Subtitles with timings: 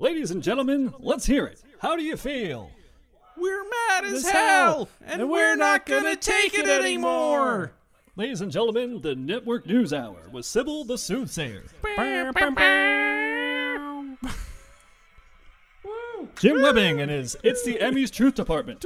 [0.00, 1.60] Ladies and gentlemen, let's hear it.
[1.80, 2.70] How do you feel?
[3.36, 7.72] We're mad as hell, hell, and, and we're not gonna take it anymore.
[8.14, 11.64] Ladies and gentlemen, the Network News Hour with Sybil the Soothsayer.
[16.38, 18.84] Jim Webbing and his It's the Emmys Truth Department.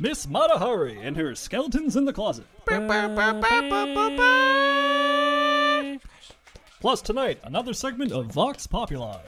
[0.00, 2.46] Miss Matahari and her Skeletons in the Closet.
[6.80, 9.18] Plus tonight, another segment of Vox Populi.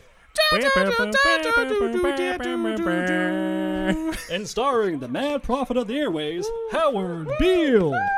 [4.31, 7.91] And starring the mad prophet of the airways, Howard Beale.
[7.91, 8.09] yeah!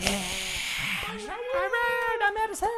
[0.00, 0.22] Yeah.
[2.22, 2.70] I'm mad as hell.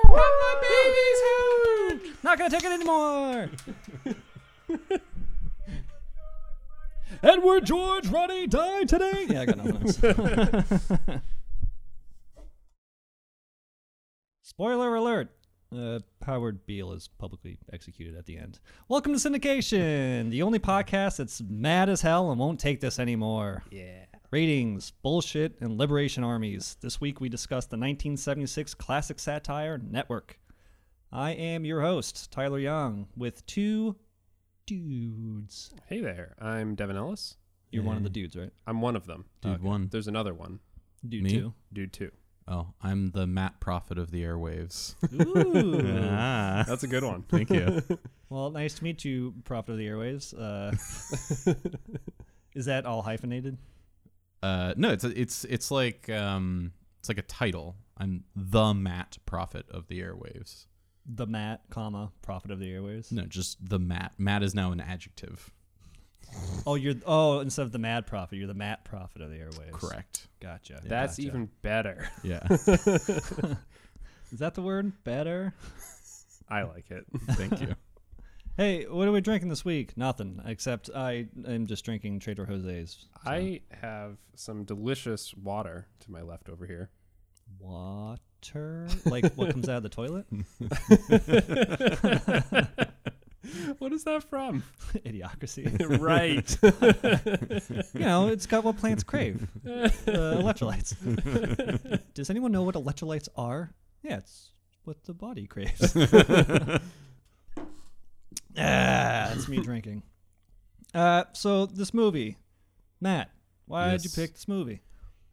[2.25, 3.51] Not gonna take it anymore.
[7.23, 9.27] Edward George Ruddy died today.
[9.29, 11.21] Yeah, I got nothing else.
[14.43, 15.29] Spoiler alert.
[15.77, 18.59] Uh, Howard Beale is publicly executed at the end.
[18.89, 23.62] Welcome to Syndication, the only podcast that's mad as hell and won't take this anymore.
[23.70, 24.05] Yeah.
[24.31, 26.77] Ratings, bullshit, and liberation armies.
[26.81, 30.39] This week we discussed the 1976 classic satire Network.
[31.12, 33.97] I am your host, Tyler Young, with two
[34.69, 35.70] dudes.
[35.86, 37.36] Hey there, I'm Devin Ellis.
[37.72, 38.50] You're one of the dudes, right?
[38.66, 39.24] I'm one of them.
[39.41, 39.88] Dude one.
[39.91, 40.61] There's another one,
[41.08, 41.30] Dude Me?
[41.30, 41.55] two.
[41.72, 42.11] dude two.
[42.47, 44.94] Oh, I'm the Matt Prophet of the airwaves.
[45.14, 45.80] Ooh.
[46.12, 47.22] ah, That's a good one.
[47.28, 47.83] thank you.
[48.30, 50.34] Well, nice to meet you, Prophet of the Airwaves.
[50.39, 50.77] Uh,
[52.55, 53.56] is that all hyphenated?
[54.42, 57.77] Uh, no, it's a, it's it's like um, it's like a title.
[57.96, 60.66] I'm the Matt Prophet of the airwaves.
[61.11, 63.11] The Matt, comma, Prophet of the Airways.
[63.11, 64.12] No, just the Matt.
[64.19, 65.51] Matt is now an adjective.
[66.67, 69.73] Oh, you're oh instead of the Mad Prophet, you're the Matt Prophet of the Airways.
[69.73, 70.29] Correct.
[70.41, 70.81] Gotcha.
[70.84, 71.27] That's gotcha.
[71.27, 72.11] even better.
[72.23, 72.47] Yeah.
[74.31, 74.92] Is that the word?
[75.05, 75.55] Better.
[76.51, 77.06] I like it.
[77.31, 77.75] thank you.
[78.58, 79.96] Hey, what are we drinking this week?
[79.96, 83.07] Nothing, except I am just drinking Trader Jose's.
[83.25, 86.90] so- I have some delicious water to my left over here.
[87.59, 90.27] Water, like what comes out of the toilet.
[93.79, 94.63] What is that from?
[94.95, 95.67] Idiocracy.
[96.01, 96.57] right.
[97.95, 99.47] you know, it's got what plants crave.
[99.64, 100.95] Uh, electrolytes.
[102.14, 103.73] Does anyone know what electrolytes are?
[104.03, 104.51] Yeah, it's
[104.85, 105.95] what the body craves.
[105.97, 106.81] ah,
[108.57, 110.03] that's me drinking.
[110.95, 112.37] Uh, so this movie,
[113.01, 113.31] Matt,
[113.67, 114.81] why did you pick this movie?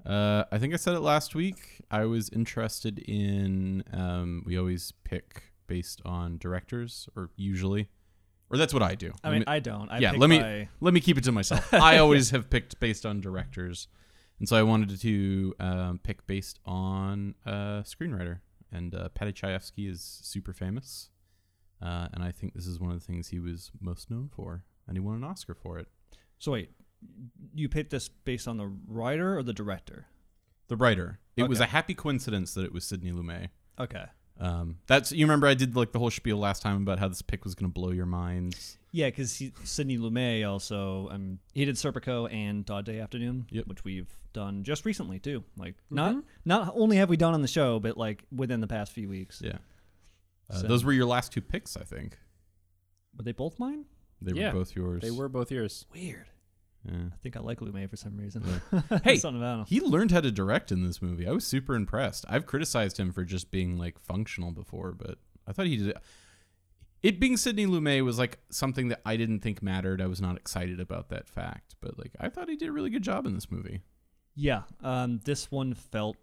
[0.06, 1.82] Uh, I think I said it last week.
[1.90, 3.84] I was interested in.
[3.92, 7.90] Um, we always pick based on directors, or usually,
[8.52, 9.14] or that's what I do.
[9.24, 9.90] I mean, me- I don't.
[9.90, 11.74] I yeah, let me let me keep it to myself.
[11.74, 13.88] I always have picked based on directors,
[14.40, 18.40] and so I wanted to um, pick based on uh, screenwriter.
[18.72, 21.10] And uh, Paddy Chayefsky is super famous,
[21.82, 24.64] uh, and I think this is one of the things he was most known for,
[24.88, 25.88] and he won an Oscar for it.
[26.40, 26.72] So wait,
[27.54, 30.08] you picked this based on the writer or the director?
[30.68, 31.20] The writer.
[31.38, 33.50] It was a happy coincidence that it was Sidney Lumet.
[33.80, 34.06] Okay.
[34.40, 37.22] Um, that's you remember I did like the whole spiel last time about how this
[37.22, 38.78] pick was going to blow your minds.
[38.92, 43.68] Yeah, because Sidney Lumet also um he did Serpico and Dog Day Afternoon, Yep.
[43.68, 45.44] which we've done just recently too.
[45.58, 48.92] Like not not only have we done on the show, but like within the past
[48.92, 49.42] few weeks.
[49.44, 49.58] Yeah.
[50.50, 52.18] Uh, So- Those were your last two picks, I think.
[53.18, 53.86] Were they both mine?
[54.22, 55.02] They Yeah, were both yours.
[55.02, 55.86] They were both yours.
[55.94, 56.28] Weird.
[56.88, 56.98] Yeah.
[57.12, 58.44] I think I like Lumet for some reason.
[59.04, 59.66] Hey, Something about him.
[59.68, 61.28] He learned how to direct in this movie.
[61.28, 62.26] I was super impressed.
[62.30, 65.98] I've criticized him for just being like functional before, but I thought he did.
[67.04, 70.02] It being Sidney Lumet was like something that I didn't think mattered.
[70.02, 72.90] I was not excited about that fact, but like I thought he did a really
[72.90, 73.82] good job in this movie.
[74.36, 74.64] Yeah.
[74.84, 76.18] Um, this one felt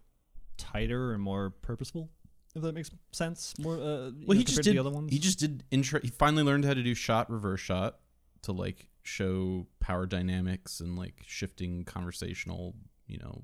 [0.57, 2.09] tighter and more purposeful.
[2.55, 3.53] If that makes sense.
[3.59, 3.75] More.
[3.75, 4.75] Uh, you Well, know, he just did.
[4.75, 5.11] the other ones.
[5.11, 5.63] He just did.
[5.71, 7.99] Intro, he finally learned how to do shot reverse shot
[8.43, 12.73] to like show power dynamics and like shifting conversational,
[13.05, 13.41] you know,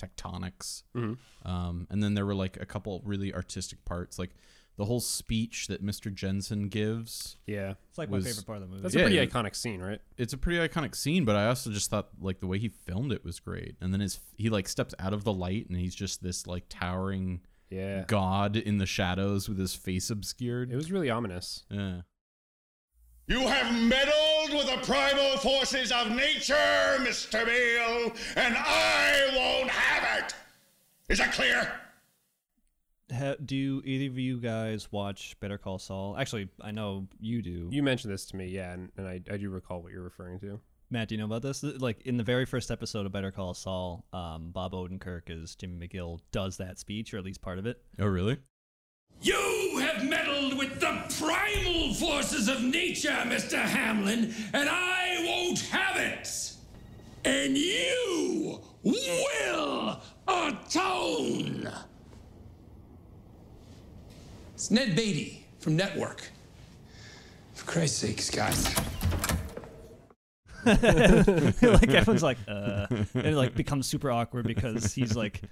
[0.00, 0.82] tectonics.
[0.94, 1.16] Mhm.
[1.44, 4.30] Um, and then there were like a couple really artistic parts, like
[4.76, 6.12] the whole speech that Mr.
[6.12, 7.36] Jensen gives.
[7.46, 7.74] Yeah.
[7.88, 8.82] It's like was- my favorite part of the movie.
[8.82, 9.24] That's Yeah, a pretty yeah.
[9.26, 10.00] iconic scene, right?
[10.18, 13.12] It's a pretty iconic scene, but I also just thought like the way he filmed
[13.12, 13.76] it was great.
[13.80, 16.64] And then his he like steps out of the light and he's just this like
[16.68, 17.40] towering
[17.70, 18.04] Yeah.
[18.06, 20.70] god in the shadows with his face obscured.
[20.72, 21.64] It was really ominous.
[21.70, 22.02] yeah.
[23.26, 23.72] You have
[24.44, 26.54] meddled with the primal forces of nature,
[26.98, 27.44] Mr.
[27.44, 30.34] Beale, and I won't have it.
[31.08, 31.72] Is that clear?
[33.12, 36.16] Ha- do either of you guys watch Better Call Saul?
[36.18, 37.68] Actually, I know you do.
[37.70, 40.40] You mentioned this to me, yeah, and, and I, I do recall what you're referring
[40.40, 40.60] to.
[40.90, 41.62] Matt, do you know about this?
[41.62, 45.88] Like in the very first episode of Better Call Saul, um, Bob Odenkirk as Jimmy
[45.88, 47.82] McGill does that speech, or at least part of it.
[47.98, 48.38] Oh, really?
[49.22, 50.83] You have meddled with the
[51.18, 53.58] primal forces of nature, Mr.
[53.58, 56.52] Hamlin, and I won't have it.
[57.24, 61.70] And you will atone.
[64.54, 66.30] It's Ned Beatty from Network.
[67.54, 68.74] For Christ's sakes, guys.
[70.66, 75.42] like everyone's like, uh, and it like becomes super awkward because he's like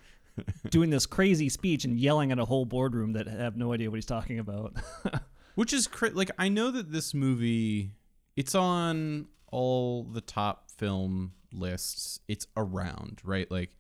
[0.71, 3.97] doing this crazy speech and yelling at a whole boardroom that have no idea what
[3.97, 4.75] he's talking about.
[5.55, 7.93] Which is cra- like I know that this movie
[8.37, 12.21] it's on all the top film lists.
[12.29, 13.51] It's around, right?
[13.51, 13.77] Like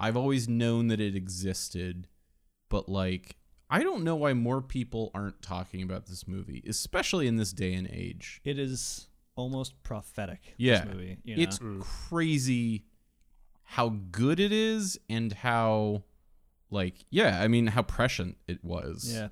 [0.00, 2.08] I've always known that it existed,
[2.68, 3.36] but like
[3.70, 7.72] I don't know why more people aren't talking about this movie, especially in this day
[7.74, 8.40] and age.
[8.44, 10.54] it is almost prophetic.
[10.58, 10.84] Yeah.
[10.84, 11.18] this movie.
[11.24, 11.42] You know?
[11.42, 11.58] It's
[12.08, 12.84] crazy
[13.62, 16.04] how good it is and how
[16.70, 19.10] like yeah, I mean how prescient it was.
[19.14, 19.28] yeah.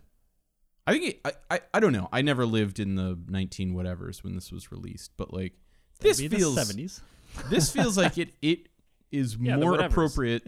[0.87, 2.09] I think it, I, I I don't know.
[2.13, 5.53] I never lived in the 19 whatevers when this was released, but like
[6.01, 7.01] this feels seventies.
[7.51, 8.69] this feels like it it
[9.13, 10.47] is Yeah, more appropriate.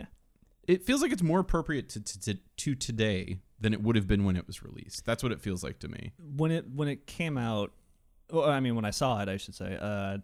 [0.66, 4.06] It feels like it's more appropriate to, to, to, to today than it would have
[4.06, 5.04] been when it was released.
[5.04, 6.12] That's what it feels like to me.
[6.36, 7.72] when it when it came out
[8.30, 10.16] well, i mean when i saw it i should say uh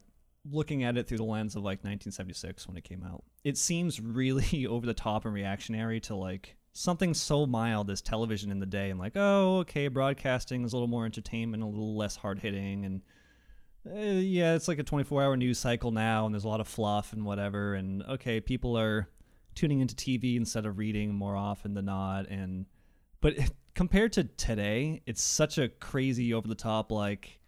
[0.50, 4.00] looking at it through the lens of like 1976 when it came out it seems
[4.00, 8.67] really over the top and reactionary to like something so mild as television in the
[8.67, 12.38] day and like oh okay broadcasting is a little more entertainment a little less hard
[12.38, 13.03] hitting and
[13.91, 16.69] uh, yeah it's like a 24 hour news cycle now and there's a lot of
[16.69, 19.09] fluff and whatever and okay people are
[19.55, 22.67] tuning into tv instead of reading more often than not and
[23.21, 23.35] but
[23.79, 27.38] compared to today, it's such a crazy over the top like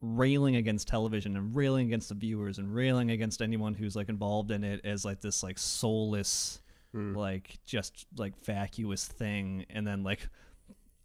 [0.00, 4.50] railing against television and railing against the viewers and railing against anyone who's like involved
[4.50, 6.60] in it as like this like soulless
[6.94, 7.14] Hmm.
[7.16, 10.28] like just like vacuous thing and then like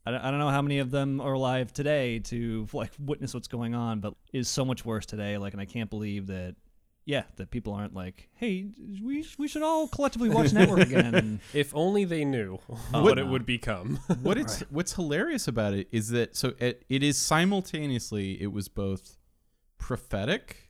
[0.06, 3.34] I don't, I don't know how many of them are alive today to like witness
[3.34, 6.56] what's going on but is so much worse today like and I can't believe that
[7.06, 8.68] yeah that people aren't like hey
[9.04, 12.60] we we should all collectively watch network again If only they knew
[12.94, 13.24] Oh, what no.
[13.24, 14.00] it would become.
[14.22, 18.68] What it's what's hilarious about it is that so it, it is simultaneously it was
[18.68, 19.18] both
[19.80, 20.70] prophetic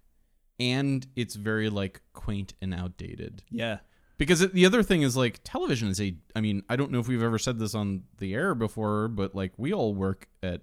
[0.60, 3.44] and it's very like quaint and outdated.
[3.50, 3.80] yeah
[4.20, 7.00] Because it, the other thing is like television is a I mean, I don't know
[7.00, 10.62] if we've ever said this on the air before, but like we all work at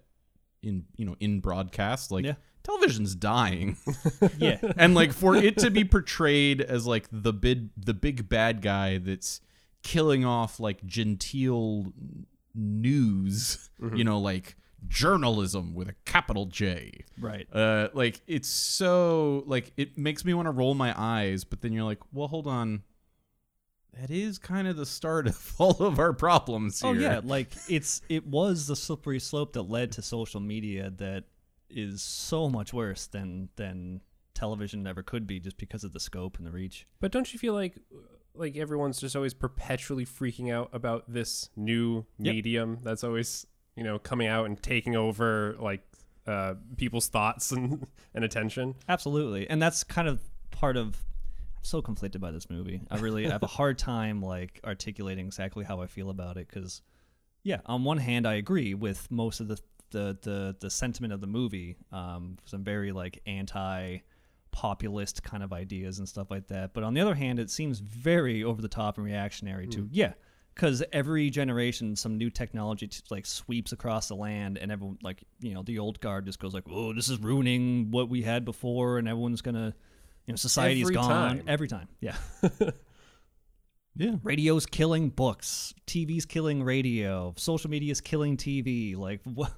[0.63, 2.35] in you know, in broadcast like Yeah.
[2.63, 3.77] television's dying.
[4.39, 8.63] yeah and like for it to be portrayed as like the big the big bad
[8.63, 9.41] guy that's
[9.83, 11.93] killing off like genteel
[12.55, 14.57] news, you know, like
[14.89, 17.05] journalism with a capital J.
[17.19, 21.61] right Uh like it's so like it makes me want to roll my eyes, but
[21.61, 22.83] then you're like, "Well, hold on.
[24.01, 27.49] That is kind of the start of all of our problems here." Oh yeah, like
[27.69, 31.25] it's it was the slippery slope that led to social media that
[31.71, 34.01] is so much worse than than
[34.35, 36.87] television ever could be just because of the scope and the reach.
[37.01, 37.77] But don't you feel like
[38.35, 42.35] like everyone's just always perpetually freaking out about this new Yep.
[42.35, 43.47] medium that's always
[43.77, 45.81] you know coming out and taking over like
[46.27, 48.75] uh, people's thoughts and, and attention?
[48.89, 49.49] Absolutely.
[49.49, 50.21] And that's kind of
[50.51, 51.06] part of I'm
[51.67, 52.81] so conflicted by this movie.
[52.91, 56.49] I really I have a hard time like articulating exactly how I feel about it
[56.49, 56.83] cuz
[57.43, 59.59] yeah, on one hand I agree with most of the
[59.91, 61.77] the the, the sentiment of the movie.
[61.93, 63.99] Um some very like anti
[64.57, 66.73] populist kind of ideas and stuff like that.
[66.73, 70.15] But on the other hand, it seems very over the top and reactionary to yeah,
[70.55, 75.23] because every generation some new technology t- like sweeps across the land, and everyone like
[75.41, 78.45] you know the old guard just goes like, oh, this is ruining what we had
[78.45, 79.75] before, and everyone's gonna.
[80.27, 81.43] You know, society's Every gone time.
[81.47, 81.89] every time.
[82.01, 82.17] Yeah,
[83.99, 84.17] Yeah.
[84.23, 88.97] radio's killing books, TV's killing radio, social media's killing TV.
[88.97, 89.53] Like, what?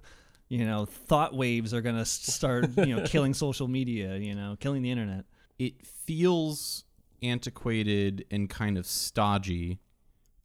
[0.48, 2.70] You know, thought waves are gonna start.
[2.76, 4.16] You know, killing social media.
[4.16, 5.24] You know, killing the internet.
[5.58, 6.84] it feels
[7.22, 9.80] antiquated and kind of stodgy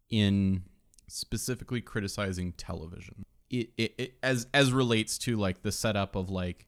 [0.09, 0.63] in
[1.07, 3.25] specifically criticizing television.
[3.51, 6.65] It, it, it as as relates to like the setup of like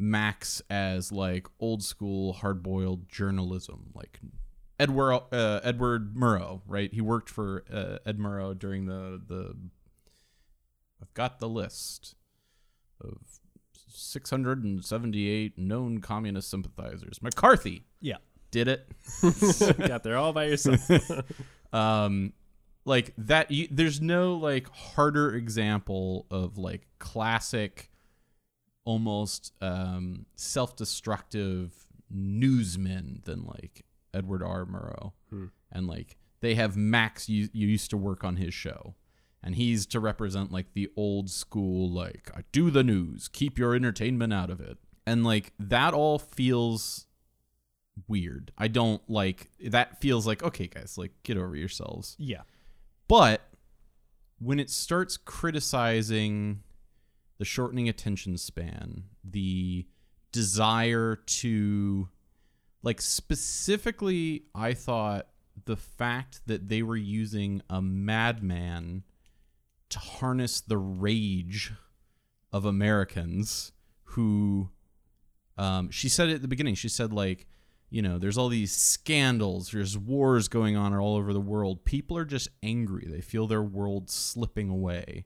[0.00, 4.18] Max as like old school hard boiled journalism, like
[4.78, 6.92] Edward uh, Edward Murrow, right?
[6.92, 9.54] He worked for uh, Ed Murrow during the the.
[11.02, 12.14] I've got the list
[13.00, 13.18] of
[13.88, 17.22] 678 known communist sympathizers.
[17.22, 18.16] McCarthy Yeah.
[18.50, 18.86] did it.
[19.88, 20.80] Got there all by yourself.
[21.72, 22.32] um
[22.84, 27.89] like that you, there's no like harder example of like classic
[28.84, 31.72] almost um self-destructive
[32.10, 34.64] newsmen than like Edward R.
[34.64, 35.12] Murrow,
[35.70, 37.28] and like they have Max.
[37.28, 38.94] You, you used to work on his show,
[39.42, 43.74] and he's to represent like the old school, like I do the news, keep your
[43.74, 47.06] entertainment out of it, and like that all feels
[48.08, 48.52] weird.
[48.58, 50.00] I don't like that.
[50.00, 52.16] Feels like okay, guys, like get over yourselves.
[52.18, 52.42] Yeah.
[53.06, 53.42] But
[54.38, 56.62] when it starts criticizing
[57.40, 59.86] the shortening attention span, the
[60.30, 62.06] desire to
[62.82, 65.26] like specifically I thought
[65.64, 69.04] the fact that they were using a madman
[69.88, 71.72] to harness the rage
[72.52, 73.72] of Americans
[74.04, 74.68] who
[75.56, 76.74] um, she said it at the beginning.
[76.74, 77.46] She said like,
[77.88, 81.86] you know, there's all these scandals, there's wars going on all over the world.
[81.86, 83.06] People are just angry.
[83.08, 85.24] They feel their world slipping away.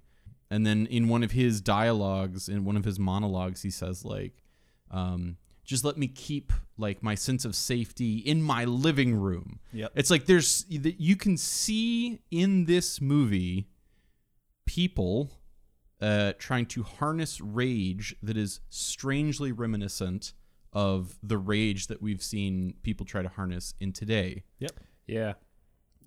[0.54, 4.44] And then in one of his dialogues, in one of his monologues, he says like,
[4.88, 9.58] um, just let me keep like my sense of safety in my living room.
[9.72, 9.90] Yep.
[9.96, 13.66] It's like there's that you can see in this movie
[14.64, 15.32] people
[16.00, 20.34] uh, trying to harness rage that is strangely reminiscent
[20.72, 24.44] of the rage that we've seen people try to harness in today.
[24.60, 24.78] Yep.
[25.08, 25.32] Yeah,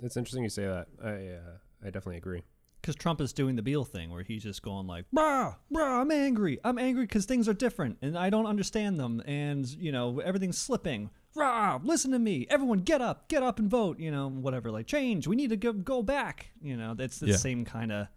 [0.02, 0.88] it's interesting you say that.
[1.04, 2.44] I uh, I definitely agree.
[2.82, 6.12] Because Trump is doing the Beale thing where he's just going like, brah, brah, I'm
[6.12, 6.60] angry.
[6.64, 9.22] I'm angry because things are different and I don't understand them.
[9.26, 11.10] And, you know, everything's slipping.
[11.36, 12.48] Rah, listen to me.
[12.50, 14.72] Everyone get up, get up and vote, you know, whatever.
[14.72, 15.28] Like, change.
[15.28, 16.52] We need to go, go back.
[16.62, 17.36] You know, that's the Yeah.
[17.36, 18.08] same kind of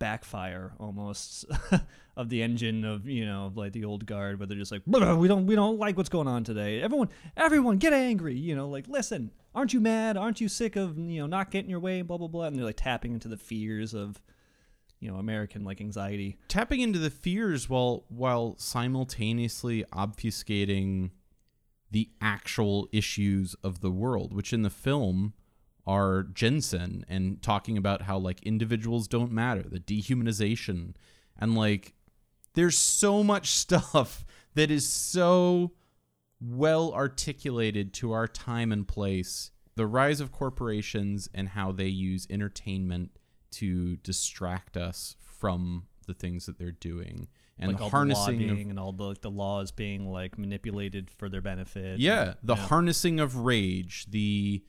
[0.00, 1.44] backfire almost
[2.16, 4.84] of the engine of, you know, of like the old guard where they're just like,
[4.84, 6.82] "Brah, we don't, we don't like what's going on today.
[6.82, 8.34] Everyone, everyone get angry.
[8.34, 10.16] You know, like, listen, aren't you mad?
[10.16, 12.46] Aren't you sick of, you know, not getting your way, blah, blah, blah.
[12.46, 14.20] And they're like tapping into the fears of,
[14.98, 16.38] you know, American like anxiety.
[16.48, 21.10] tapping into the fears while while simultaneously obfuscating
[21.90, 25.34] the actual issues of the world, which in the film
[25.90, 30.94] are Jensen and talking about how like individuals don't matter, the dehumanization,
[31.38, 31.94] and like
[32.54, 35.72] there's so much stuff that is so
[36.40, 39.50] well articulated to our time and place.
[39.76, 43.10] The rise of corporations and how they use entertainment
[43.52, 47.28] to distract us from the things that they're doing
[47.58, 51.10] and like all harnessing the of- and all the like, the laws being like manipulated
[51.10, 51.98] for their benefit.
[52.00, 52.66] yeah, the Yeah.
[52.66, 54.62] harnessing of rage, the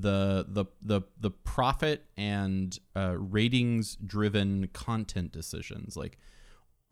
[0.00, 5.96] the the the the profit and uh, ratings driven content decisions.
[5.96, 6.18] Like,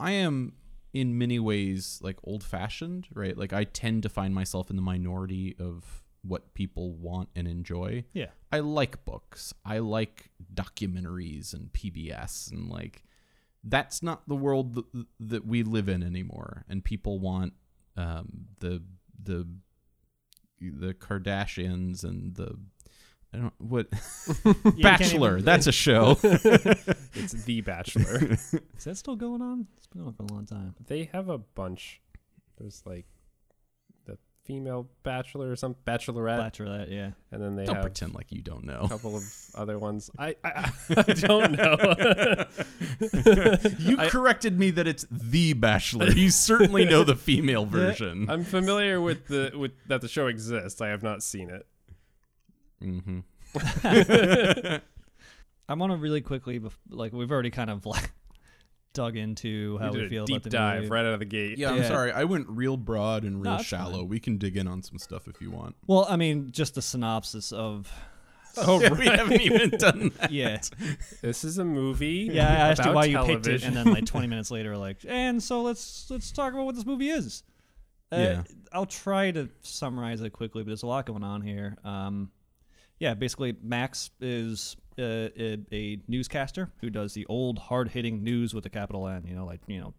[0.00, 0.54] I am
[0.92, 3.36] in many ways like old fashioned, right?
[3.36, 8.04] Like, I tend to find myself in the minority of what people want and enjoy.
[8.12, 8.28] Yeah.
[8.50, 9.52] I like books.
[9.64, 13.04] I like documentaries and PBS and like
[13.62, 16.64] that's not the world that, that we live in anymore.
[16.68, 17.54] And people want
[17.96, 18.82] um, the
[19.22, 19.46] the
[20.60, 22.58] the Kardashians and the
[23.34, 23.88] I don't what
[24.82, 25.32] Bachelor.
[25.34, 26.16] even- that's a show.
[27.16, 28.32] It's The Bachelor.
[28.32, 29.66] Is that still going on?
[29.76, 30.74] It's been on for a long time.
[30.86, 32.00] they have a bunch.
[32.58, 33.06] There's like
[34.06, 37.10] the female Bachelor or some Bachelorette, Bachelorette, yeah.
[37.32, 38.80] and then they don't have pretend like you don't know.
[38.82, 39.24] a couple of
[39.54, 40.10] other ones.
[40.18, 42.44] I I, I don't know.
[43.78, 46.10] You corrected me that it's the Bachelor.
[46.10, 48.28] You certainly know the female version.
[48.28, 50.80] I'm familiar with the with that the show exists.
[50.80, 51.66] I have not seen it.
[52.80, 53.20] Hmm
[55.68, 58.10] I want to really quickly, bef- like we've already kind of like
[58.92, 60.90] dug into how we we, feel a deep about the dive movie.
[60.90, 61.58] right out of the gate.
[61.58, 61.88] Yeah, I'm Yeah.
[61.88, 62.12] sorry.
[62.12, 63.98] I went real broad and real that's shallow.
[64.00, 64.08] fine.
[64.08, 65.74] We can dig in on some stuff if you want.
[65.86, 67.90] Well, I mean, just the synopsis of
[68.56, 70.30] Oh, we haven't even done that.
[70.30, 70.60] yeah,
[71.22, 72.28] This is a movie.
[72.32, 72.46] yeah.
[72.46, 74.98] I asked you about why you picked it, and then like 20 minutes later, like,
[75.08, 77.42] and so let's let's talk about what this movie is.
[78.12, 78.42] Uh, Yeah.
[78.72, 81.76] I'll try to summarize it quickly, but there's a lot going on here.
[81.84, 82.30] Um,
[82.98, 88.64] yeah, basically, Max is uh, a, a newscaster who does the old, hard-hitting news with
[88.66, 89.24] a capital N.
[89.26, 89.94] You know, like you know,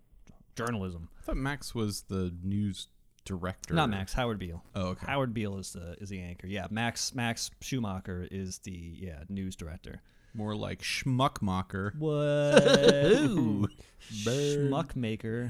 [0.56, 1.10] journalism.
[1.20, 2.88] I thought Max was the news
[3.26, 3.74] director.
[3.74, 4.14] Not Max.
[4.14, 4.64] Howard Beale.
[4.76, 5.06] Oh, okay.
[5.06, 6.48] Howard Beale is the is the anchor.
[6.48, 10.02] Yeah, Max Max Schumacher is the yeah news director.
[10.34, 11.98] More like Schmuckmacher.
[11.98, 12.14] What?
[14.12, 15.50] Schmuck maker.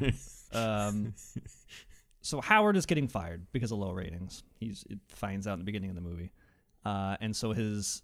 [0.53, 1.15] Um,
[2.21, 4.43] so Howard is getting fired because of low ratings.
[4.59, 6.31] He's it finds out in the beginning of the movie,
[6.85, 8.01] uh, and so his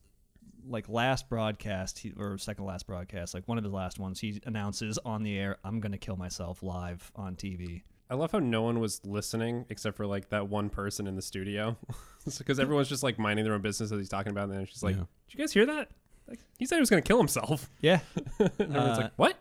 [0.67, 4.39] like last broadcast he, or second last broadcast, like one of his last ones, he
[4.45, 8.61] announces on the air, "I'm gonna kill myself live on TV." I love how no
[8.61, 11.77] one was listening except for like that one person in the studio,
[12.38, 14.65] because everyone's just like minding their own business as he's talking about, it, and then
[14.65, 15.03] just like, Yeah.
[15.29, 15.89] "Did you guys hear that?
[16.27, 18.00] Like, he said he was gonna kill himself." Yeah,
[18.39, 19.38] and everyone's Uh, like, "What?"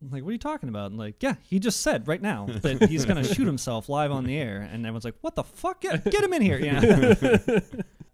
[0.00, 0.90] I'm like, what are you talking about?
[0.92, 4.24] And like, yeah, he just said right now that he's gonna shoot himself live on
[4.24, 5.80] the air, and everyone's like, what the fuck?
[5.80, 7.60] Get, get him in here, know?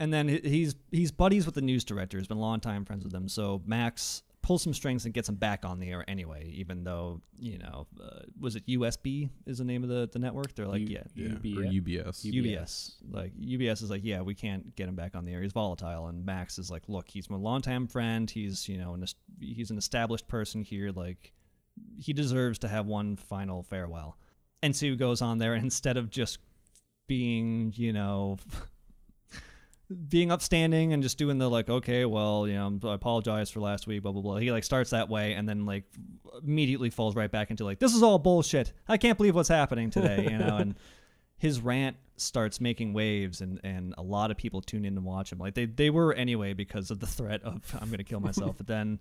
[0.00, 2.18] And then he's he's buddies with the news director.
[2.18, 3.28] He's been longtime friends with them.
[3.28, 6.52] So Max pulls some strings and gets him back on the air anyway.
[6.54, 10.54] Even though you know, uh, was it USB is the name of the the network?
[10.54, 12.24] They're like, U- yeah, Yeah, UB- or UBS.
[12.30, 12.92] UBS.
[13.10, 15.42] Like UBS is like, yeah, we can't get him back on the air.
[15.42, 18.30] He's volatile, and Max is like, look, he's my longtime friend.
[18.30, 19.04] He's you know, an,
[19.40, 20.92] he's an established person here.
[20.94, 21.32] Like,
[21.98, 24.18] he deserves to have one final farewell.
[24.62, 26.38] And so he goes on there, and instead of just
[27.06, 28.36] being, you know.
[29.94, 33.86] Being upstanding and just doing the like okay well you know i apologize for last
[33.86, 34.36] week blah blah blah.
[34.36, 35.84] He like starts that way and then like
[36.42, 38.72] immediately falls right back into like this is all bullshit.
[38.88, 40.56] I can't believe what's happening today you know?
[40.56, 40.74] And
[41.36, 45.32] his rant starts making waves and and a lot of people tune in to watch
[45.32, 45.38] him.
[45.38, 48.66] Like they they were anyway because of the threat of i'm gonna kill myself but
[48.66, 49.00] then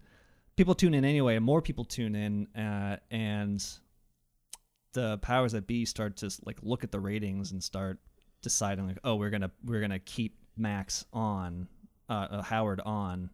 [0.56, 3.66] people tune in anyway and more people tune in uh, and
[4.94, 8.00] the powers that be start to like look at the ratings and start
[8.42, 11.68] deciding like oh we're gonna we're gonna keep max on
[12.10, 13.30] uh, uh howard on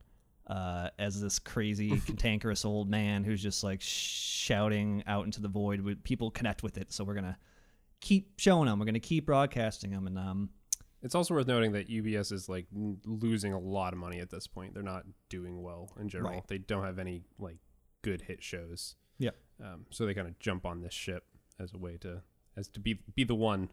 [0.48, 6.04] uh, as this crazy cantankerous old man who's just like shouting out into the void
[6.04, 7.38] people connect with it so we're gonna
[8.02, 10.50] keep showing them we're gonna keep broadcasting them and um
[11.02, 12.66] It's also worth noting that UBS is like
[13.06, 14.74] losing a lot of money at this point.
[14.74, 16.34] They're not doing well in general.
[16.34, 16.48] Right.
[16.48, 17.58] They don't have any like
[18.02, 18.96] good hit shows.
[19.18, 19.32] Yeah.
[19.64, 21.24] Um, so they kind of jump on this ship
[21.60, 22.22] as a way to
[22.58, 23.70] as to be be the one.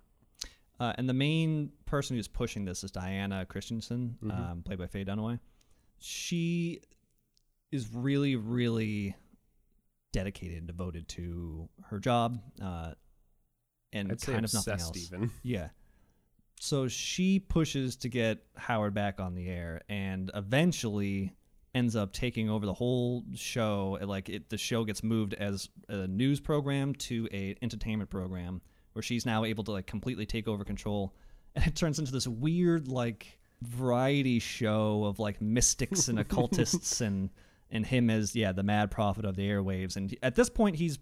[0.79, 5.05] Uh, and the main person who's pushing this is Diana Christensen, um, played by Faye
[5.05, 5.39] Dunaway.
[5.99, 6.83] She
[7.73, 9.15] is really, really
[10.13, 12.93] dedicated and devoted to her job, uh,
[13.93, 14.97] and I'd kind of nothing else.
[14.97, 15.31] even.
[15.43, 15.69] Yeah.
[16.59, 21.35] So she pushes to get Howard back on the air, and eventually
[21.75, 23.99] ends up taking over the whole show.
[24.03, 28.63] Like it, the show gets moved as a news program to a entertainment program,
[28.97, 31.15] where she's now able to like completely take over control,
[31.55, 37.31] and it turns into this weird like variety show of like mystics and occultists and
[37.71, 39.97] and him as yeah the mad prophet of the airwaves.
[39.97, 40.99] And at this point, he's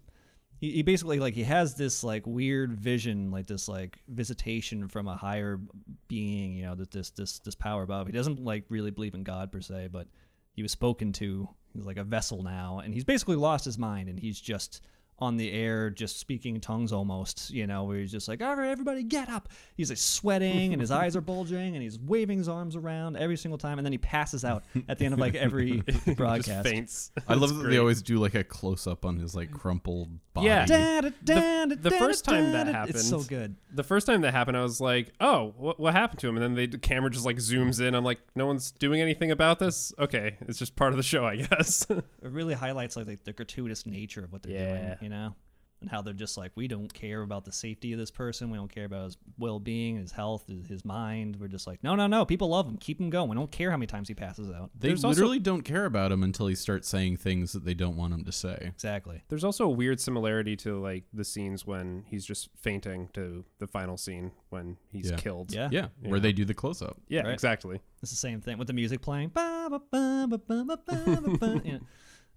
[0.59, 5.07] he, he basically like he has this like weird vision like this like visitation from
[5.07, 5.59] a higher
[6.07, 8.07] being you know that this this this power above.
[8.07, 10.07] He doesn't like really believe in god per se but
[10.55, 11.47] he was spoken to.
[11.73, 12.81] He's like a vessel now.
[12.83, 14.81] And he's basically lost his mind and he's just
[15.19, 18.67] on the air just speaking tongues almost you know where he's just like all right
[18.69, 19.47] everybody get up
[19.77, 23.37] he's like sweating and his eyes are bulging and he's waving his arms around every
[23.37, 26.67] single time and then he passes out at the end of like every Just broadcast
[26.67, 27.11] faints.
[27.27, 30.09] I love It's that they always do like a close up on his like crumpled
[30.33, 30.47] body.
[30.47, 30.65] Yeah.
[30.65, 34.57] the, the first time that happened, it's so happened- good The first time that happened,
[34.57, 37.25] I was like, "Oh, what, what happened to him?" And then they, the camera just
[37.25, 37.93] like zooms in.
[37.95, 41.25] I'm like, "No one's doing anything about this." Okay, it's just part of the show,
[41.25, 41.85] I guess.
[41.89, 44.95] it really highlights like the, the gratuitous nature of what they're Yeah.
[44.95, 45.35] doing, you know,
[45.81, 48.49] and how they're just like, we don't care about the safety of this person.
[48.49, 51.35] We don't care about his well being, his health, his mind.
[51.39, 52.25] We're just like, no, no, no.
[52.25, 52.77] People love him.
[52.77, 53.29] Keep him going.
[53.29, 54.71] We don't care how many times he passes out.
[54.73, 57.75] They There's literally also, don't care about him until he starts saying things that they
[57.75, 58.71] don't want him to say.
[58.73, 59.21] Exactly.
[59.29, 63.67] There's also a weird similarity to like the scenes when he's just fainting to the
[63.67, 65.17] final scene when he's yeah.
[65.17, 65.53] killed.
[65.53, 65.69] Yeah.
[65.71, 65.89] yeah.
[66.01, 66.09] Yeah.
[66.09, 66.97] Where they do the close up.
[67.09, 67.33] Yeah, right.
[67.33, 67.79] exactly.
[68.01, 69.31] It's the same thing with the music playing.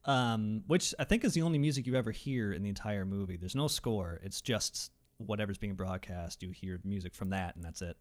[0.09, 3.37] Um, which I think is the only music you ever hear in the entire movie.
[3.37, 4.18] There's no score.
[4.23, 6.42] It's just whatever's being broadcast.
[6.42, 7.97] You hear music from that, and that's it.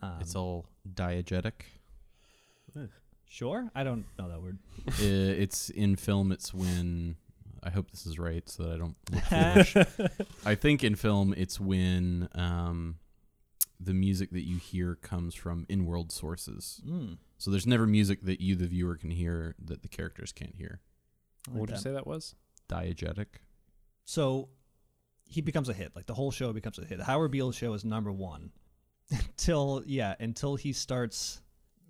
[0.00, 1.52] Um, It's all diegetic.
[3.26, 3.70] sure.
[3.74, 4.58] I don't know that word.
[4.88, 6.32] Uh, it's in film.
[6.32, 7.16] It's when
[7.62, 9.22] I hope this is right, so that I don't look
[9.74, 10.20] foolish.
[10.46, 12.96] I think in film, it's when um,
[13.78, 16.80] the music that you hear comes from in-world sources.
[16.88, 20.54] Mm, So there's never music that you, the viewer, can hear that the characters can't
[20.56, 20.80] hear.
[21.48, 22.34] I like what would you say that was?
[22.68, 23.26] Diegetic.
[24.04, 24.48] So
[25.28, 25.94] he becomes a hit.
[25.94, 27.00] Like the whole show becomes a hit.
[27.00, 28.50] Howard Beale's show is number one
[29.10, 31.40] until yeah until he starts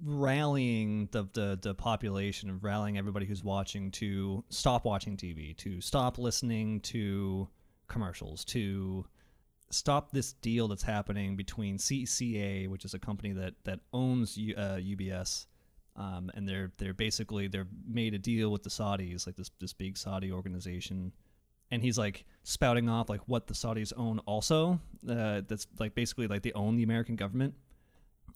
[0.04, 5.80] rallying the, the the population and rallying everybody who's watching to stop watching TV, to
[5.80, 7.48] stop listening to
[7.88, 9.04] commercials, to
[9.70, 14.54] stop this deal that's happening between CCA, which is a company that that owns U,
[14.56, 15.46] uh, UBS,
[15.98, 19.72] um, and they're they're basically they're made a deal with the Saudis, like this this
[19.72, 21.12] big Saudi organization,
[21.72, 24.80] and he's like spouting off like what the Saudis own also.
[25.08, 27.54] Uh, that's like basically like they own the American government,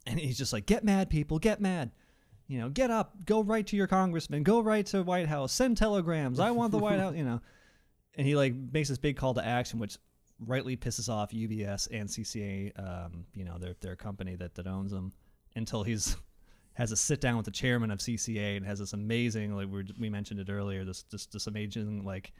[0.07, 1.92] and he's just like, get mad, people, get mad.
[2.48, 5.77] You know, get up, go right to your congressman, go right to White House, send
[5.77, 6.40] telegrams.
[6.40, 7.14] I want the White House.
[7.14, 7.40] You know,
[8.16, 9.98] and he like makes this big call to action, which
[10.40, 12.72] rightly pisses off UBS and CCA.
[12.77, 15.12] Um, you know, their their company that that owns them
[15.55, 16.16] until he's
[16.74, 19.85] has a sit down with the chairman of CCA and has this amazing like we
[19.98, 22.32] we mentioned it earlier this this this amazing like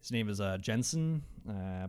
[0.00, 1.22] His name is uh, Jensen.
[1.48, 1.88] Uh,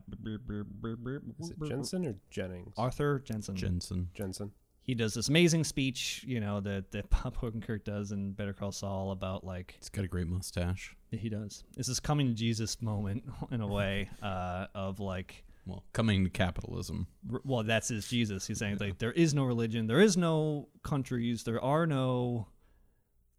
[1.40, 2.74] Is it Jensen or Jennings?
[2.78, 3.56] Arthur Jensen.
[3.56, 4.10] Jensen.
[4.14, 4.52] Jensen.
[4.82, 8.72] he does this amazing speech, you know, that that Bob Odenkirk does in Better Call
[8.72, 10.96] Saul about like He's got a great mustache.
[11.12, 11.64] he does.
[11.78, 16.30] It's this coming to Jesus moment in a way uh, of like, Well, coming to
[16.30, 17.08] capitalism.
[17.32, 18.48] r- well, that's his Jesus.
[18.48, 22.48] He's saying like there is no religion, there is no countries, there are no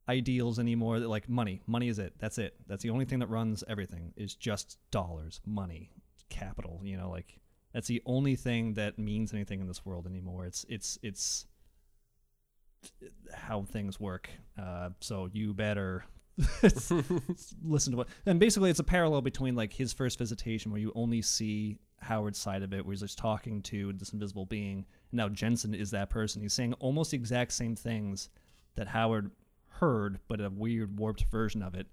[0.09, 1.01] ideals anymore.
[1.01, 2.13] That like money, money is it.
[2.19, 2.55] That's it.
[2.67, 5.91] That's the only thing that runs everything is just dollars, money,
[6.29, 6.81] capital.
[6.85, 7.39] You know, like
[7.73, 10.45] that's the only thing that means anything in this world anymore.
[10.45, 11.47] It's it's it's
[13.35, 14.29] how things work.
[14.61, 16.05] Uh, so you better
[16.63, 18.09] listen to what.
[18.27, 22.39] And basically, it's a parallel between like his first visitation, where you only see Howard's
[22.39, 24.87] side of it, where he's just talking to this invisible being.
[25.11, 26.43] And now Jensen is that person.
[26.43, 28.31] He's saying almost the exact same things
[28.75, 29.31] that Howard
[29.69, 31.87] heard, but a weird, warped version of it.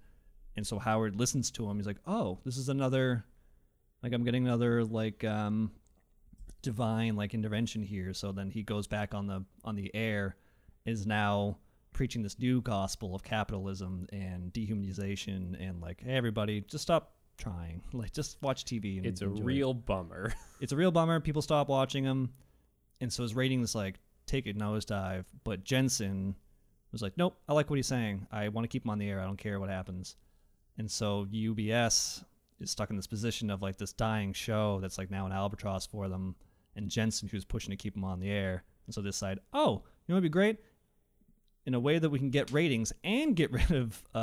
[0.56, 1.78] And so Howard listens to him.
[1.78, 3.26] He's like, "Oh, this is another,
[4.02, 5.72] like I'm getting another like um,
[6.62, 10.38] divine like intervention here." So then he goes back on the on the air,
[10.86, 11.58] is now
[11.96, 17.82] preaching this new gospel of capitalism and dehumanization and like, hey, everybody, just stop trying.
[17.94, 18.98] Like, just watch TV.
[18.98, 20.34] And It's a enjoy it." real bummer.
[20.60, 21.20] it's a real bummer.
[21.20, 22.34] People stop watching him,
[23.02, 25.26] and so his ratings like take a nosedive.
[25.44, 26.36] But Jensen
[26.92, 28.28] was like, "Nope, I like what he's saying.
[28.32, 29.20] I want to keep him on the air.
[29.20, 30.16] I don't care what happens."
[30.78, 32.24] And so UBS
[32.60, 35.86] is stuck in this position of like this dying show that's like now an albatross
[35.86, 36.36] for them,
[36.76, 38.64] and Jensen who's pushing to keep him on the air.
[38.88, 40.60] And so they decide, "Oh, you know what'd be great."
[41.68, 44.18] In a way that we can get ratings and get rid of uh,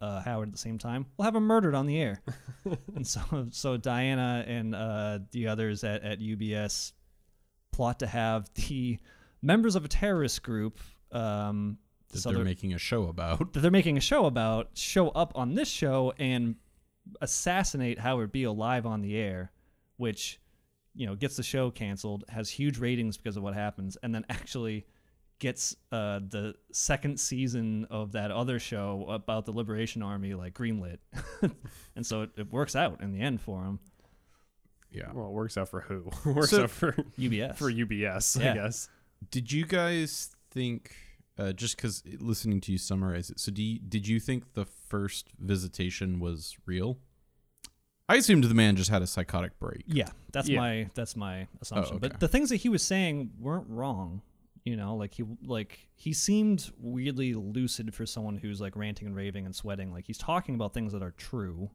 [0.00, 2.20] uh, Howard at the same time, we'll have him murdered on the air
[2.96, 6.92] and so so Diana and uh, the others at, at UBS
[7.72, 8.98] plot to have the
[9.40, 10.80] members of a terrorist group
[11.12, 11.78] um,
[12.10, 13.52] That so they're they're- making a show about.
[13.52, 16.56] that they're making a show about show up on this show and
[17.20, 19.52] assassinate Howard Beale live on the air,
[19.96, 20.40] which
[20.94, 24.24] you know gets the show canceled, has huge ratings because of what happens, and then
[24.28, 24.86] actually
[25.40, 30.98] gets uh, the second season of that other show about the Liberation Army like greenlit,
[31.96, 33.80] and so it, it works out in the end for him.
[34.92, 35.10] Yeah.
[35.12, 36.10] well, it works out for who?
[36.30, 38.52] It works So- out for UBS for UBS, Yeah.
[38.52, 38.88] I guess.
[39.30, 40.92] Did you guys think,
[41.38, 44.64] uh, just because listening to you summarize it, so do you, did you think the
[44.64, 46.98] first visitation was real?
[48.08, 49.84] I assumed the man just had a psychotic break.
[49.86, 50.58] Yeah, that's Yeah.
[50.58, 51.96] my that's my assumption.
[51.96, 52.08] okay.
[52.08, 54.22] But the things that he was saying weren't wrong.
[54.64, 59.16] You know, like he like he seemed weirdly lucid for someone who's like ranting and
[59.16, 59.92] raving and sweating.
[59.92, 61.70] Like he's talking about things that are true.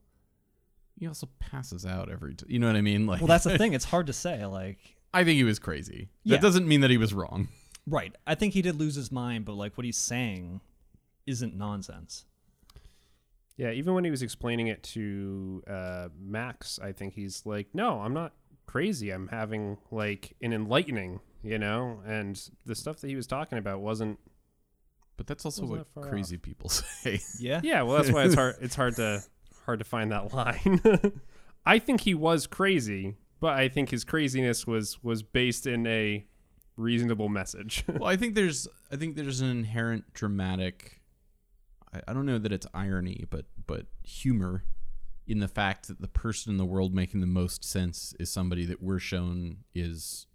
[0.99, 2.47] He also passes out every time.
[2.49, 3.05] You know what I mean?
[3.05, 3.73] Like, Well, that's the thing.
[3.73, 4.45] It's hard to say.
[4.45, 4.77] Like,
[5.13, 6.09] I think he was crazy.
[6.23, 6.37] Yeah.
[6.37, 7.47] That doesn't mean that he was wrong.
[7.87, 8.15] right?
[8.25, 10.61] I think he did lose his mind, but like what he's saying
[11.25, 12.25] isn't nonsense.
[13.57, 18.01] Yeah, even when he was explaining it to uh, Max, I think he's like, "No,
[18.01, 18.33] I'm not
[18.65, 19.11] crazy.
[19.11, 23.81] I'm having like an enlightening, you know." And the stuff that he was talking about
[23.81, 24.19] wasn't.
[25.17, 27.21] But that's also what that far crazy people say.
[27.39, 27.61] Yeah.
[27.63, 28.55] Yeah, well, that's why it's hard.
[28.61, 29.23] It's hard to
[29.65, 30.81] hard to find that line.
[31.65, 36.25] I think he was crazy, but I think his craziness was was based in a
[36.77, 37.85] reasonable message.
[37.87, 41.01] well, I think there's I think there's an inherent dramatic
[41.95, 44.63] I, I don't know that it's irony, but but humor
[45.27, 48.65] in the fact that the person in the world making the most sense is somebody
[48.65, 50.27] that we're shown is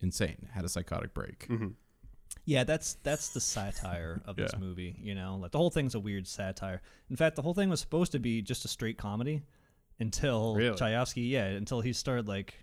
[0.00, 1.46] insane, had a psychotic break.
[1.48, 1.68] Mm-hmm.
[2.44, 4.58] Yeah, that's that's the satire of this Yeah.
[4.60, 4.96] movie.
[5.00, 6.80] You know, like the whole thing's a weird satire.
[7.10, 9.42] In fact, the whole thing was supposed to be just a straight comedy
[9.98, 10.76] until Really?
[10.76, 12.54] Chayefsky, yeah, until he started like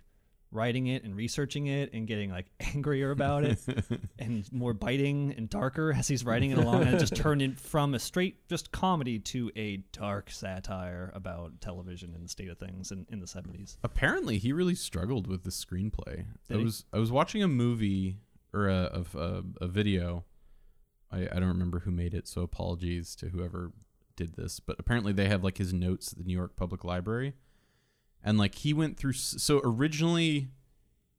[0.50, 3.58] writing it and researching it and getting like angrier about it
[4.18, 7.54] and more biting and darker as he's writing it along, and it just turned in
[7.54, 12.58] from a straight just comedy to a dark satire about television and the state of
[12.58, 13.76] things in, in the seventies.
[13.82, 16.24] Apparently, he really struggled with the screenplay.
[16.48, 16.64] Did I he?
[16.64, 18.18] was I was watching a movie
[18.52, 20.24] or a of a, a video.
[21.10, 23.72] I, I don't remember who made it, so apologies to whoever
[24.16, 24.60] did this.
[24.60, 27.34] But apparently, they have like his notes at the New York Public Library,
[28.22, 29.14] and like he went through.
[29.14, 30.48] So originally,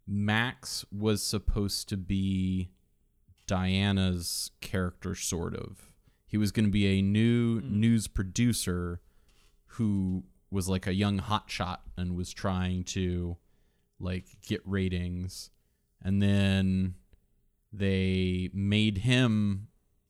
[0.08, 2.72] Max was supposed to be
[3.48, 5.92] Diana's character, sort of.
[6.26, 7.80] He was going to be a new hmm.
[7.80, 9.02] news producer
[9.74, 13.38] who was like a young hotshot and was trying to
[14.00, 15.52] like get ratings
[16.02, 16.96] and then
[17.72, 19.68] they made him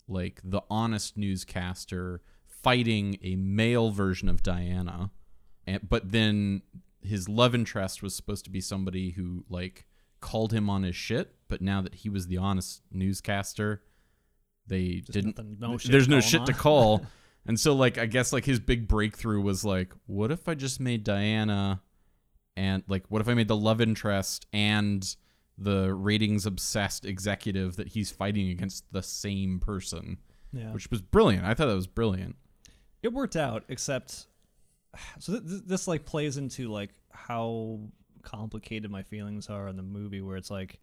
[0.08, 5.12] like the honest newscaster fighting a male version of Diana
[5.70, 6.62] and but then
[7.02, 9.86] his love interest was supposed to be somebody who like
[10.20, 13.82] called him on his shit but now that he was the honest newscaster
[14.68, 17.06] they didn't nothing- no shit there's no shit to call
[17.46, 20.80] And so like I guess like his big breakthrough was like, what if I just
[20.80, 21.82] made Diana
[22.56, 25.16] and like what if I made the love interest and
[25.58, 30.18] the ratings obsessed executive that he's fighting against the same person,
[30.52, 30.74] Yeah.
[30.74, 31.44] which was brilliant.
[31.46, 32.36] I thought that was brilliant.
[33.02, 34.28] it worked out except
[35.20, 37.80] so th- th- this like plays into like how
[38.22, 40.80] complicated my feelings are in the movie where it's like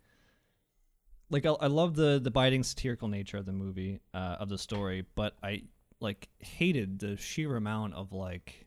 [1.30, 4.58] like I, I love the the biting satirical nature of the movie uh, of the
[4.58, 5.62] story but i
[6.00, 8.66] like hated the sheer amount of like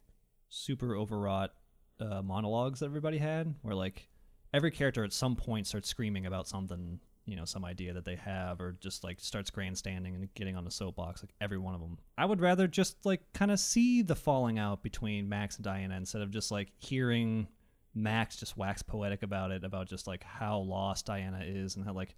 [0.49, 1.51] super overwrought
[1.99, 4.07] uh, monologues that everybody had where like
[4.53, 6.99] every character at some point starts screaming about something
[7.29, 10.65] you know some idea that they have or just like starts grandstanding and getting on
[10.65, 14.01] the soapbox like every one of them i would rather just like kind of see
[14.01, 17.47] the falling out between max and diana instead of just like hearing
[17.95, 21.93] max just wax poetic about it about just like how lost diana is and how
[21.93, 22.15] like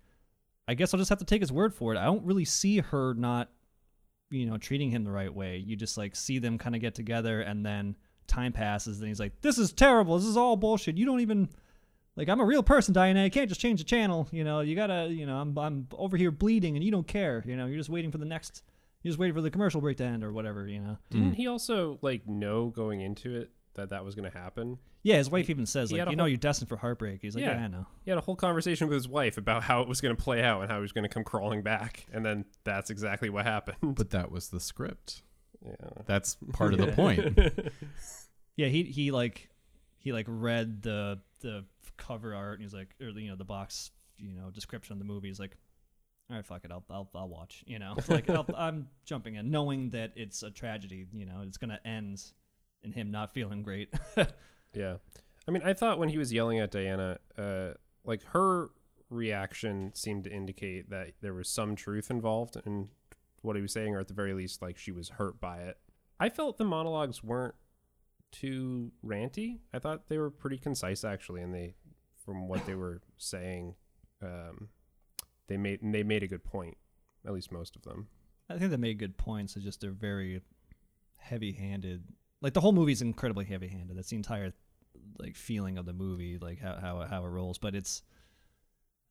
[0.68, 1.98] i guess i'll just have to take his word for it.
[1.98, 3.50] I don't really see her not
[4.32, 5.58] you know treating him the right way.
[5.58, 7.96] You just like see them kind of get together and then
[8.28, 10.18] time passes and he's like this is terrible.
[10.18, 10.98] This is all bullshit.
[10.98, 11.50] You don't even
[12.22, 13.24] like I'm a real person, Diana.
[13.24, 14.28] You can't just change the channel.
[14.32, 15.08] You know, you gotta.
[15.10, 17.44] You know, I'm I'm over here bleeding, and you don't care.
[17.48, 18.62] You know, you're just waiting for the next.
[19.02, 20.68] You're just waiting for the commercial break to end or whatever.
[20.68, 20.98] You know.
[21.10, 24.78] Didn't he also like know going into it that that was going to happen?
[25.04, 26.78] Yeah, his wife even says he like, had a you know, whole- you're destined for
[26.78, 27.24] heartbreak.
[27.24, 27.64] He's like, yeah, Yeah.
[27.66, 27.88] I know.
[28.06, 30.44] He had a whole conversation with his wife about how it was going to play
[30.44, 33.46] out and how he was going to come crawling back, and then that's exactly what
[33.46, 33.96] happened.
[33.96, 35.24] But that was the script.
[35.66, 35.74] yeah.
[36.06, 37.40] That's part of the point.
[38.56, 39.50] Yeah, he he like
[39.98, 41.66] he like read the the
[41.98, 45.06] cover art and he's like, or you know, the box, you know, description of the
[45.06, 45.28] movie.
[45.28, 45.58] He's like,
[46.30, 47.64] all right, fuck it, I'll I'll, I'll watch.
[47.68, 51.06] You know, like I'll, I'm jumping in, knowing that it's a tragedy.
[51.14, 52.24] You know, it's gonna end
[52.84, 53.94] in him not feeling great.
[54.74, 54.98] Yeah.
[55.48, 57.72] I mean, I thought when he was yelling at Diana, uh,
[58.06, 58.70] like her
[59.10, 62.90] reaction seemed to indicate that there was some truth involved in
[63.42, 65.78] what he was saying, or at the very least, like she was hurt by it.
[66.20, 67.56] I felt the monologues weren't
[68.32, 69.60] too ranty.
[69.74, 71.74] I thought they were pretty concise, actually, and they,
[72.26, 73.76] from what they were saying,
[74.22, 74.70] um,
[75.48, 76.78] they made they made a good point.
[77.26, 78.08] At least most of them.
[78.50, 79.56] I think they made good points.
[79.56, 80.42] It's just they're very
[81.18, 82.04] heavy-handed.
[82.42, 83.96] Like the whole movie's incredibly heavy-handed.
[83.98, 84.54] That's the entire
[85.20, 87.58] like feeling of the movie, like how how how it rolls.
[87.60, 88.02] But it's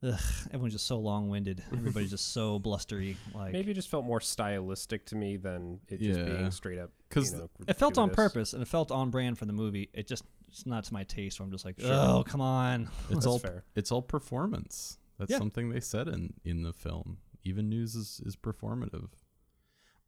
[0.03, 0.19] ugh,
[0.49, 1.63] everyone's just so long-winded.
[1.73, 3.17] Everybody's just so blustery.
[3.35, 6.25] Like Maybe it just felt more stylistic to me than it just Yeah.
[6.27, 6.91] being straight up.
[7.11, 8.33] 'Cause you know, it felt on gratuitous.
[8.35, 9.89] purpose and it felt on brand for the movie.
[9.93, 11.39] It just it's not to my taste.
[11.41, 12.89] Where I'm just like, oh come on.
[13.11, 13.65] It's all fair.
[13.75, 14.99] it's all performance.
[15.19, 15.39] That's Yeah.
[15.39, 17.19] something they said in in the film.
[17.45, 19.09] Even news is is performative.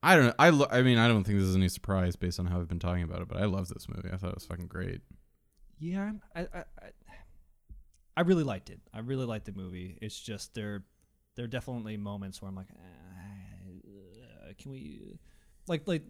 [0.03, 0.35] I don't know.
[0.39, 2.69] I lo- I mean, I don't think this is any surprise based on how I've
[2.69, 4.09] been talking about it, but I love this movie.
[4.13, 5.01] I thought it was fucking great.
[5.79, 6.91] Yeah, I'm- I, I, I,
[8.17, 8.81] I really liked it.
[8.93, 9.97] I really liked the movie.
[10.03, 10.85] It's just there,
[11.37, 15.19] there are definitely moments where I'm like, uh, can we,
[15.67, 16.03] like, like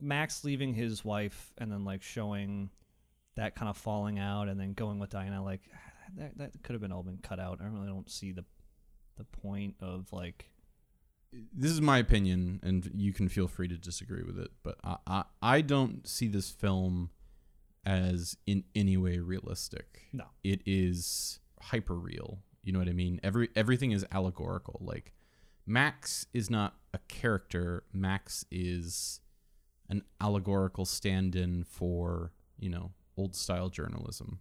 [0.00, 2.70] Max leaving his wife and then like showing
[3.36, 5.42] that kind of falling out and then going with Diana.
[5.42, 5.62] Like
[6.16, 7.60] that, that could have been all been cut out.
[7.62, 8.44] I really don't see the,
[9.16, 10.50] the point of like.
[11.52, 14.50] This is my opinion, and you can feel free to disagree with it.
[14.62, 17.10] But I I, I don't see this film
[17.84, 20.02] as in any way realistic.
[20.12, 20.24] No.
[20.42, 22.38] it is hyper real.
[22.62, 23.20] You know what I mean?
[23.22, 24.80] Every everything is allegorical.
[24.82, 25.12] Like
[25.66, 27.84] Max is not a character.
[27.92, 29.20] Max is
[29.88, 34.40] an allegorical stand-in for you know old style journalism,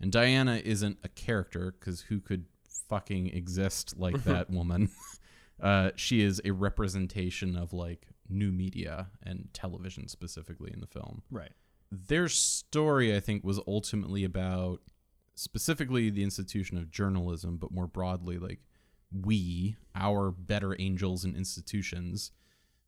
[0.00, 2.46] and Diana isn't a character because who could
[2.88, 4.90] fucking exist like that woman?
[5.58, 11.22] Uh, she is a representation of like new media and television specifically in the film
[11.30, 11.52] Right.
[11.90, 14.82] their story, I think, was ultimately about
[15.34, 18.60] specifically the institution of journalism, but more broadly, like
[19.10, 22.32] we, our better angels and institutions,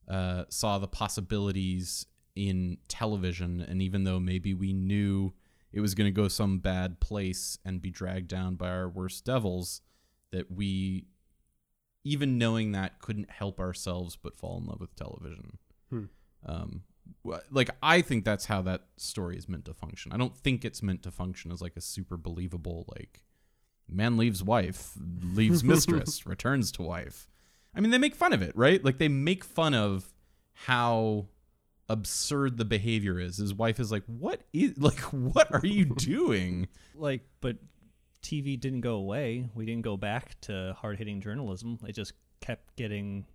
[0.06, 2.04] uh, saw the possibilities
[2.38, 3.60] in television.
[3.60, 5.32] And even though maybe we knew
[5.72, 9.24] it was going to go some bad place and be dragged down by our worst
[9.24, 9.80] devils,
[10.30, 11.06] that we,
[12.04, 15.58] even knowing that, couldn't help ourselves but fall in love with television.
[16.46, 16.82] Um,
[17.50, 20.12] like I think that's how that story is meant to function.
[20.12, 23.22] I don't think it's meant to function as like a super believable like
[23.88, 27.26] man leaves wife, leaves mistress, returns to wife.
[27.74, 28.84] I mean, they make fun of it, right?
[28.84, 30.12] Like they make fun of
[30.52, 31.26] how
[31.88, 33.36] absurd the behavior is.
[33.38, 37.56] His wife is like, "What is like what are you doing?" like but
[38.22, 39.48] TV didn't go away.
[39.54, 41.78] We didn't go back to hard hitting journalism.
[41.86, 43.26] It just kept getting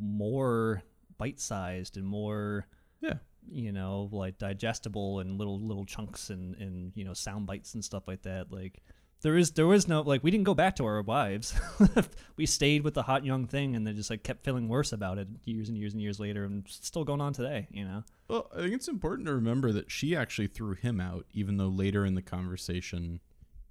[0.00, 0.82] more
[1.18, 2.66] bite sized and more
[3.00, 3.14] Yeah.
[3.48, 7.84] you know, like digestible and little little chunks and, and you know, sound bites and
[7.84, 8.50] stuff like that.
[8.52, 8.82] Like
[9.24, 11.58] there is there was no like we didn't go back to our wives.
[12.36, 15.16] we stayed with the hot young thing, and then just like kept feeling worse about
[15.16, 17.66] it years and years and years later, and still going on today.
[17.70, 18.04] You know.
[18.28, 21.68] Well, I think it's important to remember that she actually threw him out, even though
[21.68, 23.20] later in the conversation,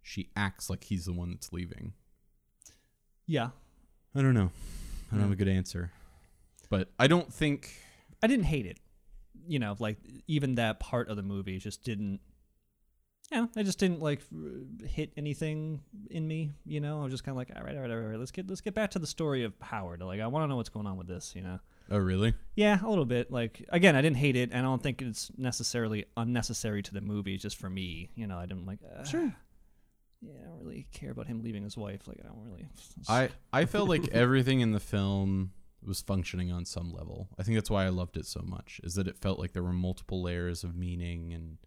[0.01, 1.93] she acts like he's the one that's leaving.
[3.27, 3.49] Yeah,
[4.15, 4.49] I don't know.
[5.11, 5.91] I don't have a good answer.
[6.71, 7.69] But I don't think.
[8.23, 8.79] I didn't hate it.
[9.47, 12.21] You know, like even that part of the movie just didn't.
[13.31, 14.21] Yeah, I just didn't like
[14.85, 15.81] hit anything
[16.11, 16.51] in me.
[16.65, 18.31] You know, I was just kind of like, all right, all right, all right, let's
[18.31, 20.01] get let's get back to the story of Howard.
[20.01, 21.33] Like, I want to know what's going on with this.
[21.35, 21.59] You know.
[21.89, 22.33] Oh, really?
[22.55, 23.31] Yeah, a little bit.
[23.31, 27.01] Like again, I didn't hate it, and I don't think it's necessarily unnecessary to the
[27.01, 27.37] movie.
[27.37, 28.79] Just for me, you know, I didn't like.
[28.83, 29.33] Uh, sure.
[30.21, 32.07] Yeah, I don't really care about him leaving his wife.
[32.07, 32.67] Like, I don't really.
[33.09, 35.51] I I felt like everything in the film
[35.85, 37.29] was functioning on some level.
[37.37, 38.79] I think that's why I loved it so much.
[38.83, 41.57] Is that it felt like there were multiple layers of meaning and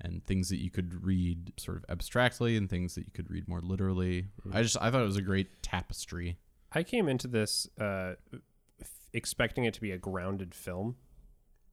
[0.00, 3.48] and things that you could read sort of abstractly and things that you could read
[3.48, 4.28] more literally.
[4.52, 6.38] I just I thought it was a great tapestry.
[6.72, 8.14] I came into this uh,
[8.80, 10.96] f- expecting it to be a grounded film,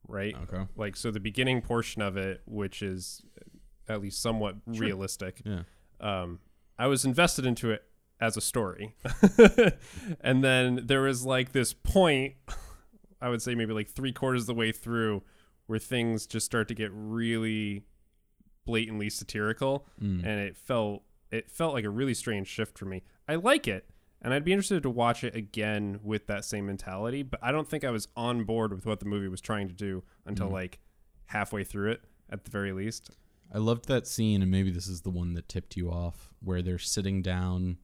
[0.08, 0.36] right?
[0.44, 0.64] Okay.
[0.76, 3.22] Like so, the beginning portion of it, which is
[3.88, 5.64] at least somewhat realistic, Yeah.
[6.00, 6.40] um,
[6.80, 7.84] I was invested into it
[8.20, 8.96] as a story,
[10.22, 12.36] and then there was like this point,
[13.22, 15.22] I would say maybe like three quarters of the way through,
[15.68, 17.84] where things just start to get really
[18.66, 20.20] blatantly satirical, mm.
[20.26, 23.04] and it felt it felt like a really strange shift for me.
[23.28, 23.90] I like it,
[24.22, 27.68] and I'd be interested to watch it again with that same mentality, but I don't
[27.68, 30.54] think I was on board with what the movie was trying to do until mm.
[30.54, 30.80] like
[31.28, 33.12] halfway through it, at the very least.
[33.54, 36.62] I loved that scene, and maybe this is the one that tipped you off, where
[36.62, 37.78] they're sitting down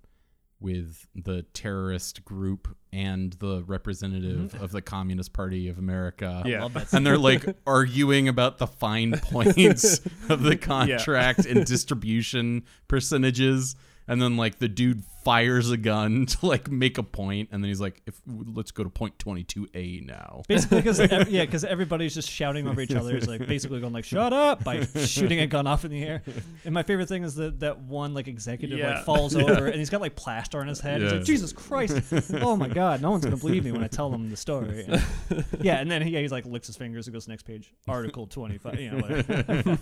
[0.62, 6.44] with the terrorist group and the representative of the Communist Party of America.
[6.46, 6.68] Yeah.
[6.92, 13.76] And they're like arguing about the fine points of the contract and distribution percentages.
[14.12, 17.70] And then like the dude fires a gun to like make a point, and then
[17.70, 21.64] he's like, "If let's go to point twenty two A now." Basically, because yeah, because
[21.64, 23.16] everybody's just shouting over each other.
[23.16, 26.24] It's like basically going like "shut up" by shooting a gun off in the air.
[26.66, 28.96] And my favorite thing is that that one like executive Yeah.
[28.96, 31.02] like falls over and he's got like plaster on his head.
[31.02, 32.02] He's like, "Jesus Christ!
[32.42, 33.02] Oh my God!
[33.02, 36.02] No one's gonna believe me when I tell them the story." And- yeah, and then
[36.02, 38.78] he, yeah, he's like licks his fingers and goes next page, Article twenty five.
[38.78, 39.78] You know, whatever.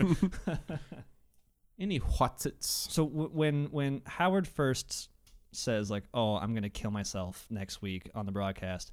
[1.80, 2.64] Any whatsits?
[2.92, 5.10] So w- when when Howard first
[5.52, 8.92] says like, "Oh, I'm gonna kill myself next week" on the broadcast,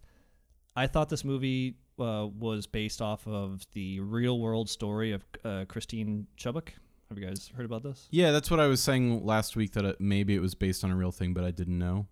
[0.77, 5.64] I thought this movie uh, was based off of the real world story of uh,
[5.68, 6.68] Christine Chubbuck.
[7.09, 8.09] Have you guys heard about this?
[8.11, 9.72] Yeah, that's what I was saying last week.
[9.72, 12.07] That it, maybe it was based on a real thing, but I didn't know.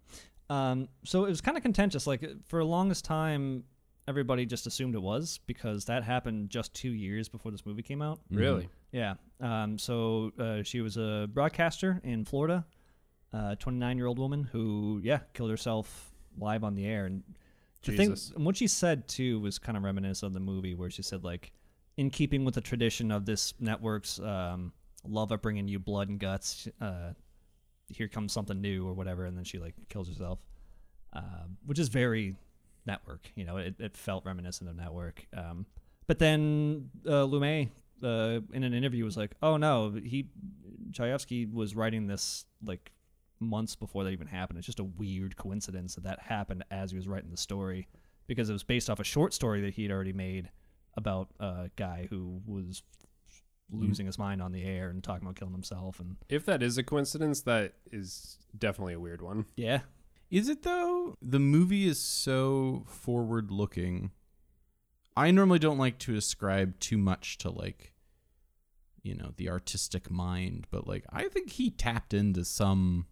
[0.51, 2.07] Um, so it was kind of contentious.
[2.07, 3.65] Like for the longest time,
[4.07, 8.03] everybody just assumed it was because that happened just two years before this movie came
[8.03, 8.21] out.
[8.31, 8.69] Really?
[8.93, 9.15] Yeah.
[9.41, 12.65] Um, so uh, she was a broadcaster in Florida,
[13.33, 17.07] a 29 year old woman who, yeah, killed herself live on the air.
[17.07, 17.23] And
[17.83, 20.91] the thing, and what she said too was kind of reminiscent of the movie, where
[20.91, 21.53] she said like,
[21.97, 24.73] in keeping with the tradition of this network's um,
[25.07, 27.13] love of bringing you blood and guts, uh,
[27.89, 30.41] here comes something new or whatever, and then she like kills herself,
[31.13, 32.37] um, which is very
[32.87, 33.31] network.
[33.35, 35.27] You know, it, it felt reminiscent of network.
[35.37, 35.67] Um,
[36.07, 37.71] but then uh, Lumet
[38.03, 40.29] uh, in an interview was like, "Oh no, he
[40.91, 42.93] Chayefsky was writing this like
[43.41, 44.59] months before that even happened.
[44.59, 47.89] It's just a weird coincidence that that happened as he was writing the story
[48.27, 50.51] because it was based off a short story that he had already made
[50.97, 52.83] about a guy who was
[53.71, 56.79] losing his mind on the air and talking about killing himself and If that is
[56.79, 59.47] a coincidence, that is definitely a weird one.
[59.57, 59.81] yeah
[60.35, 61.15] Is it though?
[61.23, 64.11] The movie is so forward looking.
[65.17, 67.93] I normally don't like to ascribe too much to like
[69.05, 73.07] you know, the artistic mind, but like I think he tapped into some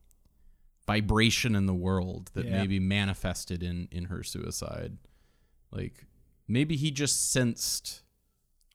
[0.87, 2.59] vibration in the world that Yeah.
[2.59, 4.99] maybe manifested in in her suicide.
[5.71, 6.07] Like
[6.49, 8.02] maybe he just sensed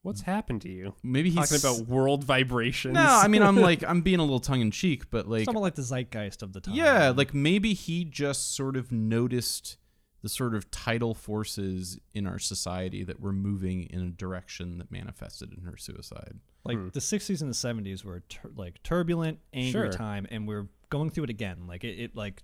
[0.07, 0.95] What's happened to you?
[1.03, 2.93] maybe he's Talking about world vibrations.
[2.93, 5.61] No, I mean I'm like I'm being a little tongue in cheek, but like somewhat
[5.61, 9.77] like the zeitgeist of the time yeah, like maybe he just sort of noticed
[10.21, 14.91] the sort of tidal forces in our society that were moving in a direction that
[14.91, 16.39] manifested in her suicide.
[16.63, 16.87] like hmm.
[16.93, 19.91] the 60s and the 70s were tur- like turbulent angry Sure.
[19.91, 22.43] time and we're going through it again like it, it like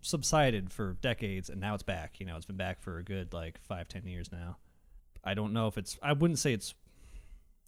[0.00, 3.32] subsided for decades and now it's back you know it's been back for a good
[3.32, 4.56] like five ten years now
[5.24, 6.74] i don't know if it's i wouldn't say it's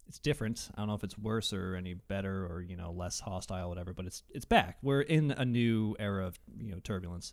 [0.07, 3.19] it's different i don't know if it's worse or any better or you know less
[3.19, 7.31] hostile whatever but it's it's back we're in a new era of you know turbulence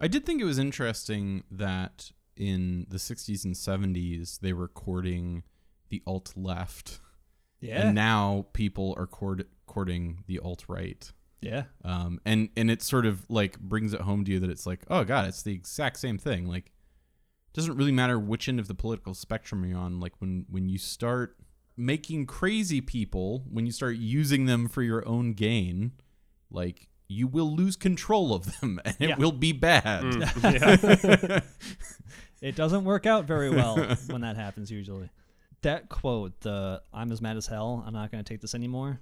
[0.00, 5.42] I did think it was interesting that in the 60s and 70s they were courting
[5.88, 7.00] the alt left,
[7.60, 11.10] yeah and now people are court- courting the alt right.
[11.40, 11.64] Yeah.
[11.84, 14.80] um, and and it sort of like brings it home to you that it's like,
[14.88, 16.46] oh god, it's the exact same thing.
[16.46, 16.70] Like,
[17.54, 20.00] doesn't really matter which end of the political spectrum you're on.
[20.00, 21.36] Like when when you start
[21.76, 25.92] making crazy people, when you start using them for your own gain,
[26.50, 29.16] like you will lose control of them, and it Yeah.
[29.16, 30.02] will be bad.
[30.04, 31.40] Mm, yeah.
[32.40, 33.76] It doesn't work out very well
[34.08, 35.10] when that happens usually.
[35.62, 39.00] That quote, the I'm as mad as hell, I'm not going to take this anymore.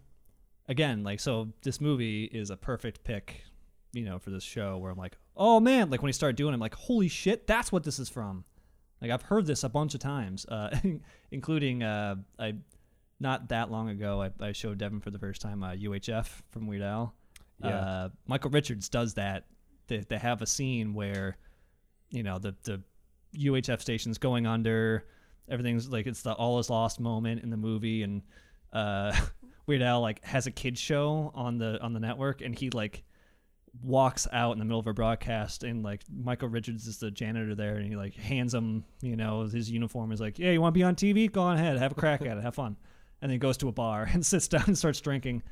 [0.69, 3.43] Again, like so this movie is a perfect pick,
[3.93, 6.53] you know, for this show where I'm like, "Oh man, like when he started doing
[6.53, 8.45] it, I'm like, "Holy shit, that's what this is from."
[9.01, 10.77] Like I've heard this a bunch of times, uh,
[11.31, 12.55] including uh, I
[13.21, 16.67] not that long ago I, I showed Devin for the first time uh, UHF from
[16.67, 17.15] Weird Al.
[17.63, 17.69] Yeah.
[17.69, 19.45] Uh, Michael Richards does that.
[19.89, 21.37] They, they have a scene where
[22.11, 22.83] you know the the
[23.37, 25.05] UHF station's going under.
[25.49, 28.23] Everything's like it's the all is lost moment in the movie, and
[28.73, 29.15] uh,
[29.67, 33.05] Weird Al like has a kids show on the on the network, and he like
[33.83, 37.55] walks out in the middle of a broadcast, and like Michael Richards is the janitor
[37.55, 40.75] there, and he like hands him you know his uniform is like, yeah, you want
[40.75, 41.31] to be on TV?
[41.31, 42.77] Go on ahead, have a crack at it, have fun,
[43.23, 45.43] and then he goes to a bar and sits down and starts drinking.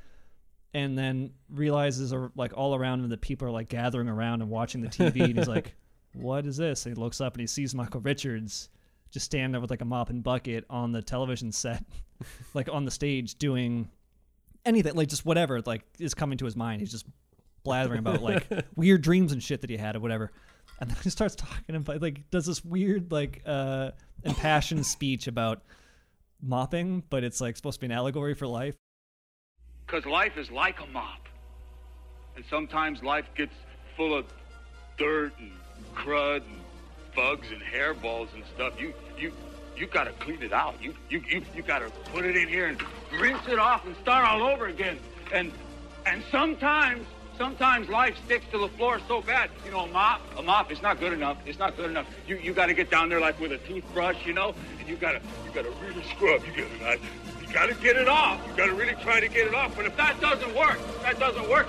[0.77, 4.51] And then realizes, or like all around him, that people are like gathering around and
[4.51, 5.77] watching the TV, and he's like,
[6.15, 6.85] what is this?
[6.85, 8.71] And he looks up and he sees Michael Richards
[9.13, 11.85] just standing there with like a mop and bucket on the television set,
[12.55, 13.89] like on the stage doing
[14.65, 16.81] anything, like just whatever, like is coming to his mind.
[16.81, 17.07] He's just
[17.65, 18.47] blathering about like
[18.77, 20.31] weird dreams and shit that he had or whatever.
[20.81, 23.91] And then he starts talking about like does this weird like uh
[24.23, 25.63] impassioned speech about
[26.41, 28.77] mopping, but it's like supposed to be an allegory for life.
[29.87, 31.29] Because life is like a mop.
[32.37, 33.55] And sometimes life gets
[33.97, 34.27] full of
[34.99, 35.53] dirt and
[35.95, 36.61] crud and
[37.15, 38.81] bugs and hairballs and stuff.
[38.81, 39.33] You you
[39.77, 40.83] you gotta clean it out.
[40.83, 42.83] You you you, you gotta put it in here and
[43.21, 44.99] rinse it off and start all over again.
[45.33, 45.53] And
[46.07, 47.07] and sometimes
[47.37, 49.51] sometimes life sticks to the floor so bad.
[49.65, 51.39] You know, a mop a mop is not good enough.
[51.47, 52.07] It's not good enough.
[52.27, 55.21] You you gotta get down there like with a toothbrush, you know, and you gotta
[55.45, 56.43] you gotta really scrub.
[56.47, 56.99] You gotta
[57.41, 58.41] you gotta get it off.
[58.49, 59.77] You gotta really try to get it off.
[59.77, 61.69] But if that doesn't work, that doesn't work,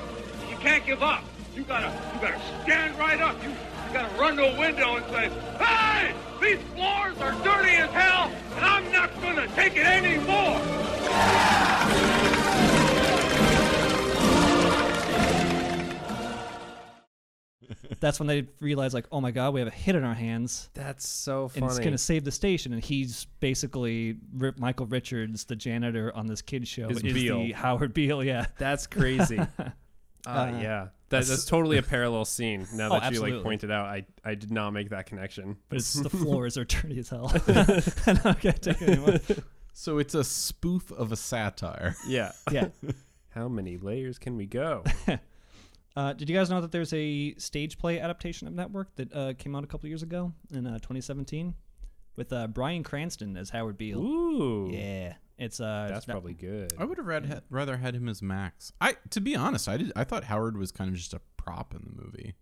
[0.49, 1.23] you can't give up.
[1.55, 3.41] You gotta you gotta stand right up.
[3.43, 6.13] You you gotta run to a window and say, Hey!
[6.41, 10.61] These floors are dirty as hell, and I'm not gonna take it anymore!
[18.05, 20.69] That's when they realize like, oh my god, we have a hit in our hands.
[20.75, 21.63] That's so funny.
[21.63, 22.71] and it's going to save the station.
[22.71, 27.39] And he's basically Ri- Michael Richards, the janitor on this kid show, Is is, Beale.
[27.39, 28.23] the Howard Beale.
[28.23, 29.39] Yeah, That's crazy.
[29.59, 29.69] uh,
[30.27, 32.67] Uh, yeah, that, that's totally a parallel scene.
[32.75, 35.57] Now Oh, that you like pointed out, I I did not make that connection.
[35.69, 37.31] but it's the floors are dirty as hell.
[37.47, 39.19] I'm not gonna take it anymore.
[39.73, 41.95] So it's a spoof of a satire.
[42.07, 42.33] Yeah.
[42.51, 42.67] Yeah.
[43.29, 44.83] How many layers can we go?
[45.95, 49.33] Uh, did you guys know that there's a stage play adaptation of Network that uh,
[49.37, 51.53] came out a couple years ago in uh, 2017
[52.17, 53.99] with uh, Bryan Cranston as Howard Beale?
[53.99, 54.69] Ooh.
[54.73, 56.73] Yeah, it's uh, That's not- probably good.
[56.77, 58.73] I would have read, rather had him as Max.
[58.81, 59.93] I, to be honest, I did.
[59.95, 62.35] I thought Howard was kind of just a prop in the movie.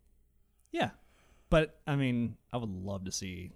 [0.71, 0.89] Yeah,
[1.51, 3.51] but I mean, I would love to see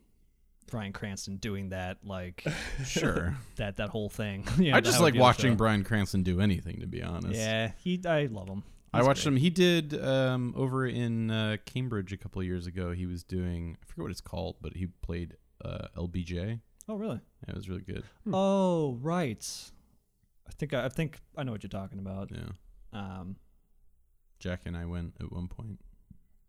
[0.70, 2.44] Bryan Cranston doing that, like
[2.86, 3.36] Sure.
[3.56, 4.46] that that whole thing.
[4.60, 5.56] You know, I just like watching show.
[5.58, 7.34] Bryan Cranston do anything, to be honest.
[7.40, 8.00] Yeah, he.
[8.06, 8.64] I love him.
[8.98, 9.34] I watched great.
[9.34, 9.38] him.
[9.40, 12.92] He did um, over in uh, Cambridge a couple of years ago.
[12.92, 16.60] He was doing I forget what it's called, but he played uh, LBJ.
[16.90, 17.20] Oh, really?
[17.46, 18.04] Yeah, it was really good.
[18.32, 19.46] Oh, right.
[20.48, 22.32] I think I, I think I know what you're talking about.
[22.32, 22.50] Yeah,
[22.94, 23.36] Um,
[24.40, 25.80] Jack and I went at one point.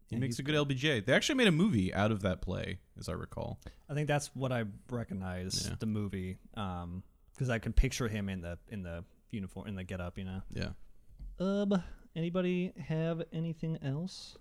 [0.08, 1.04] He Yeah, makes a good LBJ.
[1.06, 3.58] They actually made a movie out of that play, as I recall.
[3.90, 5.74] I think that's what I recognize Yeah.
[5.78, 6.38] the movie.
[6.54, 7.02] Um,
[7.34, 10.18] because I can picture him in the in the uniform in the get up.
[10.18, 10.42] You know.
[10.52, 10.68] Yeah.
[11.40, 11.82] Um.
[12.18, 14.36] Anybody have anything else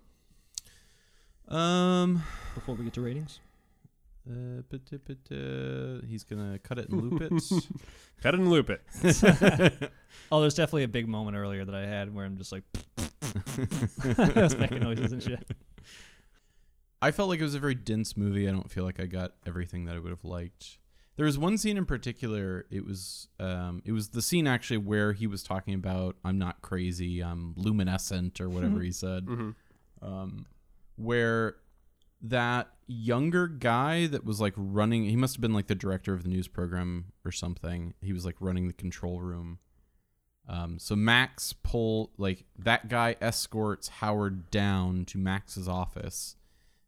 [1.46, 2.24] Um.
[2.56, 3.38] before we get to ratings?
[4.28, 7.32] Uh, but, uh, but, uh, he's gonna cut it and loop it.
[8.20, 8.82] Cut it and loop it.
[10.32, 12.64] Oh, there's definitely a big moment earlier that I had where I'm just like,
[12.98, 15.48] I was making noises and shit.
[17.00, 18.48] I felt like it was a very dense movie.
[18.48, 20.78] I don't feel like I got everything that I would have liked.
[21.18, 22.64] There was one scene in particular.
[22.70, 26.62] It was um, it was the scene actually where he was talking about I'm not
[26.62, 29.26] crazy, I'm luminescent or whatever he said.
[30.00, 30.46] Um,
[30.94, 31.56] where
[32.22, 36.22] that younger guy that was like running, he must have been like the director of
[36.22, 37.94] the news program or something.
[38.00, 39.58] He was like running the control room.
[40.48, 46.36] Um, so Max pull like that guy escorts Howard down to Max's office,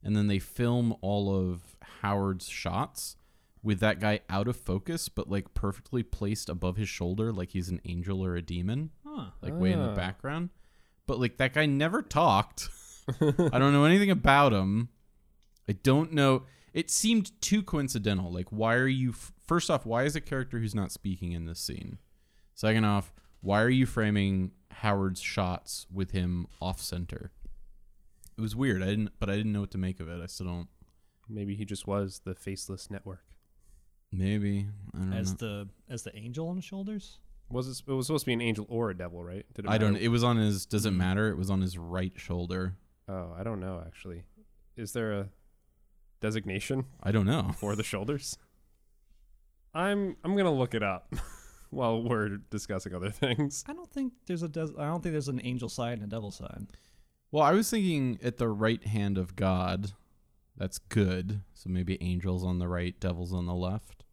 [0.04, 3.16] and then they film all of Howard's shots
[3.62, 7.68] with that guy out of focus, but like perfectly placed above his shoulder, like he's
[7.68, 9.30] an angel or a demon, Huh.
[9.42, 9.94] like way in the Ah.
[9.94, 10.50] background.
[11.06, 12.68] but like that guy never talked.
[13.20, 14.88] I don't know anything about him.
[15.68, 16.44] I don't know.
[16.72, 18.30] It seemed too coincidental.
[18.32, 19.11] Like, why are you?
[19.11, 21.98] F- first off, why is a character who's not speaking in this scene?
[22.54, 27.32] Second off, why are you framing Howard's shots with him off center?
[28.38, 28.80] It was weird.
[28.80, 30.22] I didn't, but I didn't know what to make of it.
[30.22, 30.68] I still don't.
[31.28, 33.24] Maybe he just was the faceless network.
[34.12, 35.36] Maybe I don't As know.
[35.36, 37.18] the as the angel on his shoulders.
[37.48, 39.44] Was it, it was supposed to be an angel or a devil, right?
[39.54, 39.96] Did it I don't.
[39.96, 40.66] It was on his.
[40.66, 40.98] Does it mm-hmm.
[40.98, 41.28] matter?
[41.28, 42.76] It was on his right shoulder.
[43.08, 44.22] Oh, I don't know actually.
[44.76, 45.28] Is there a
[46.20, 47.50] designation I don't know.
[47.56, 48.36] for the shoulders?
[49.74, 51.12] I'm I'm gonna look it up
[51.70, 53.64] while we're discussing other things.
[53.68, 56.06] I don't think there's a des- I don't think there's an angel side and a
[56.06, 56.66] devil side.
[57.32, 59.92] Well, I was thinking at the right hand of God.
[60.57, 61.40] That's good.
[61.55, 64.05] So maybe angels on the right, devils on the left.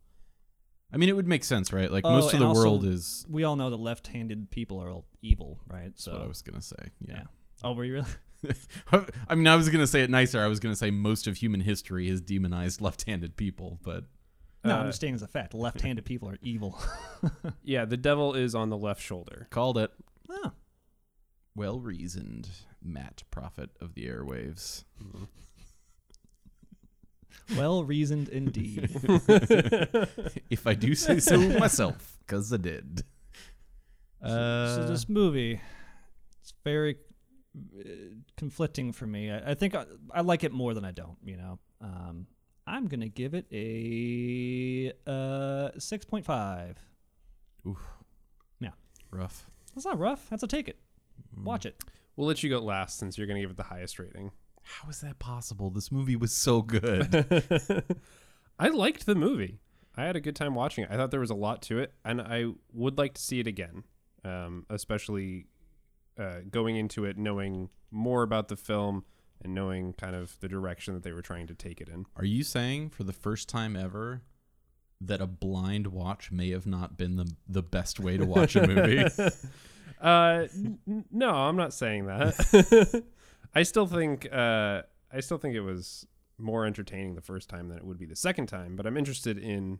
[0.94, 1.92] I mean, it would make sense, right?
[1.92, 3.26] Like Oh, most of the also, world is.
[3.30, 5.86] We all know that left-handed people are all evil, right?
[5.88, 6.92] That's So what I was gonna say.
[7.06, 7.14] Yeah.
[7.16, 7.24] yeah.
[7.64, 8.08] Oh, were you really?
[9.28, 10.40] I mean, I was gonna say it nicer.
[10.42, 14.06] I was gonna say most of human history has demonized left-handed people, but
[14.64, 15.54] No, Uh, I'm just stating as a fact.
[15.54, 16.80] Left-handed people are evil.
[17.64, 19.48] Yeah, the devil is on the left shoulder.
[19.50, 19.92] called it.
[20.30, 20.52] oh,
[21.56, 22.48] Well reasoned,
[22.82, 24.86] Matt, prophet of the airwaves.
[27.56, 28.90] Well reasoned indeed.
[30.50, 33.04] if I do say so myself, because I did.
[34.22, 35.62] Uh, so this movie,
[36.42, 36.98] it's very
[37.80, 37.84] uh,
[38.36, 39.32] conflicting for me.
[39.32, 41.18] I, I think I, I like it more than I don't.
[41.24, 42.28] You know, um,
[42.66, 46.78] I'm gonna give it a uh, six point five.
[47.68, 47.80] oof,
[48.60, 48.72] Yeah,
[49.12, 49.50] rough.
[49.76, 50.28] that's not rough.
[50.30, 50.80] That's a take it.
[51.44, 51.82] Watch it.
[52.16, 54.32] We'll let you go last since you're gonna give it the highest rating.
[54.68, 55.70] How is that possible?
[55.70, 57.86] This movie was so good.
[58.60, 59.60] I liked the movie.
[59.96, 60.92] I had a good time watching it.
[60.92, 63.48] I thought there was a lot to it, and I would like to see it
[63.48, 63.84] again,
[64.24, 65.48] um, especially
[66.20, 69.06] uh, going into it knowing more about the film
[69.44, 72.06] and knowing kind of the direction that they were trying to take it in.
[72.16, 74.22] Are you saying for the first time ever
[75.00, 78.68] that a blind watch may have not been the the best way to watch a
[78.68, 79.06] movie?
[80.00, 83.04] Uh, n- no, I'm not saying that.
[83.58, 86.06] I still think uh, I still think it was
[86.38, 88.76] more entertaining the first time than it would be the second time.
[88.76, 89.80] But I'm interested in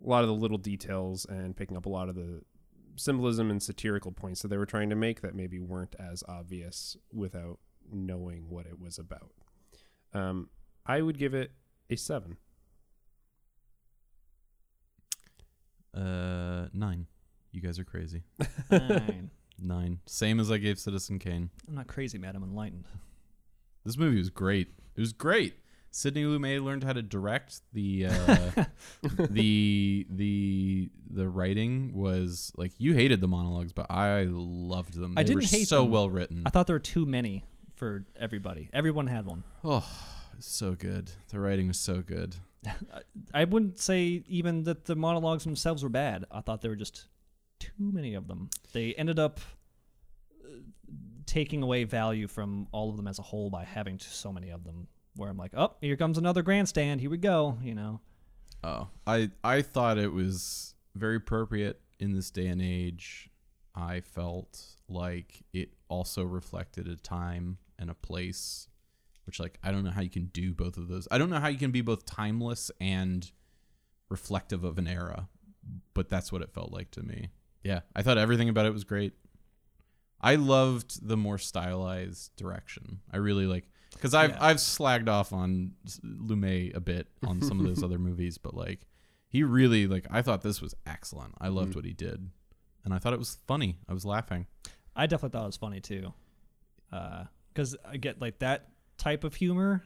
[0.00, 2.42] a lot of the little details and picking up a lot of the
[2.94, 6.96] symbolism and satirical points that they were trying to make that maybe weren't as obvious
[7.12, 7.58] without
[7.90, 9.32] knowing what it was about.
[10.14, 10.48] Um,
[10.86, 11.50] I would give it
[11.90, 12.36] a seven.
[15.96, 17.06] uh, nine.
[17.50, 18.22] You guys are crazy.
[18.70, 19.30] Fine.
[19.64, 20.00] Nine.
[20.06, 21.50] Same as I gave Citizen Kane.
[21.68, 22.36] I'm not crazy, man.
[22.36, 22.86] I'm enlightened.
[23.84, 24.68] This movie was great.
[24.94, 25.54] It was great.
[25.90, 27.62] Sidney Lumet learned how to direct.
[27.72, 28.64] The uh,
[29.28, 35.16] the the the writing was like you hated the monologues, but I loved them.
[35.16, 35.90] They I didn't were hate so them.
[35.90, 36.44] well written.
[36.46, 37.44] I thought there were too many
[37.74, 38.70] for everybody.
[38.72, 39.42] Everyone had one.
[39.64, 39.84] oh,
[40.38, 41.10] so good.
[41.30, 42.36] The writing was so good.
[43.34, 46.24] I wouldn't say even that the monologues themselves were bad.
[46.30, 47.08] I thought they were just
[47.76, 48.50] too many of them.
[48.72, 49.40] They ended up
[50.44, 50.48] uh,
[51.26, 54.64] taking away value from all of them as a whole by having so many of
[54.64, 54.88] them.
[55.16, 57.00] Where I'm like, oh, here comes another grandstand.
[57.02, 57.58] Here we go.
[57.62, 58.00] You know,
[58.64, 63.28] Oh, I I thought it was very appropriate in this day and age.
[63.74, 68.68] I felt like it also reflected a time and a place,
[69.26, 71.08] which like I don't know how you can do both of those.
[71.10, 73.30] I don't know how you can be both timeless and
[74.08, 75.28] reflective of an era,
[75.94, 77.30] but that's what it felt like to me.
[77.62, 79.14] Yeah, I thought everything about it was great.
[80.20, 83.00] I loved the more stylized direction.
[83.12, 84.38] I really like because I've Yeah.
[84.40, 85.72] I've slagged off on
[86.04, 88.86] Lumet a bit on some of those other movies, but like
[89.28, 91.34] he really like I thought this was excellent.
[91.40, 91.76] I loved mm.
[91.76, 92.30] what he did,
[92.84, 93.78] and I thought it was funny.
[93.88, 94.46] I was laughing.
[94.94, 96.12] I definitely thought it was funny too,
[96.92, 99.82] uh, because I get like that type of humor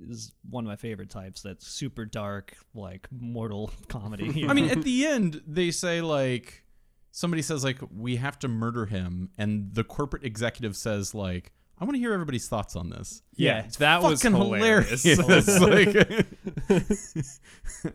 [0.00, 1.42] is one of my favorite types.
[1.42, 4.46] That's super dark, like mortal comedy.
[4.48, 6.62] I mean, at the end they say like
[7.16, 11.50] somebody says like we have to murder him, and the corporate executive says like
[11.80, 13.22] I want to hear everybody's thoughts on this.
[13.34, 15.02] Yeah, that was Fucking hilarious.
[15.02, 15.60] hilarious.
[15.60, 15.96] like,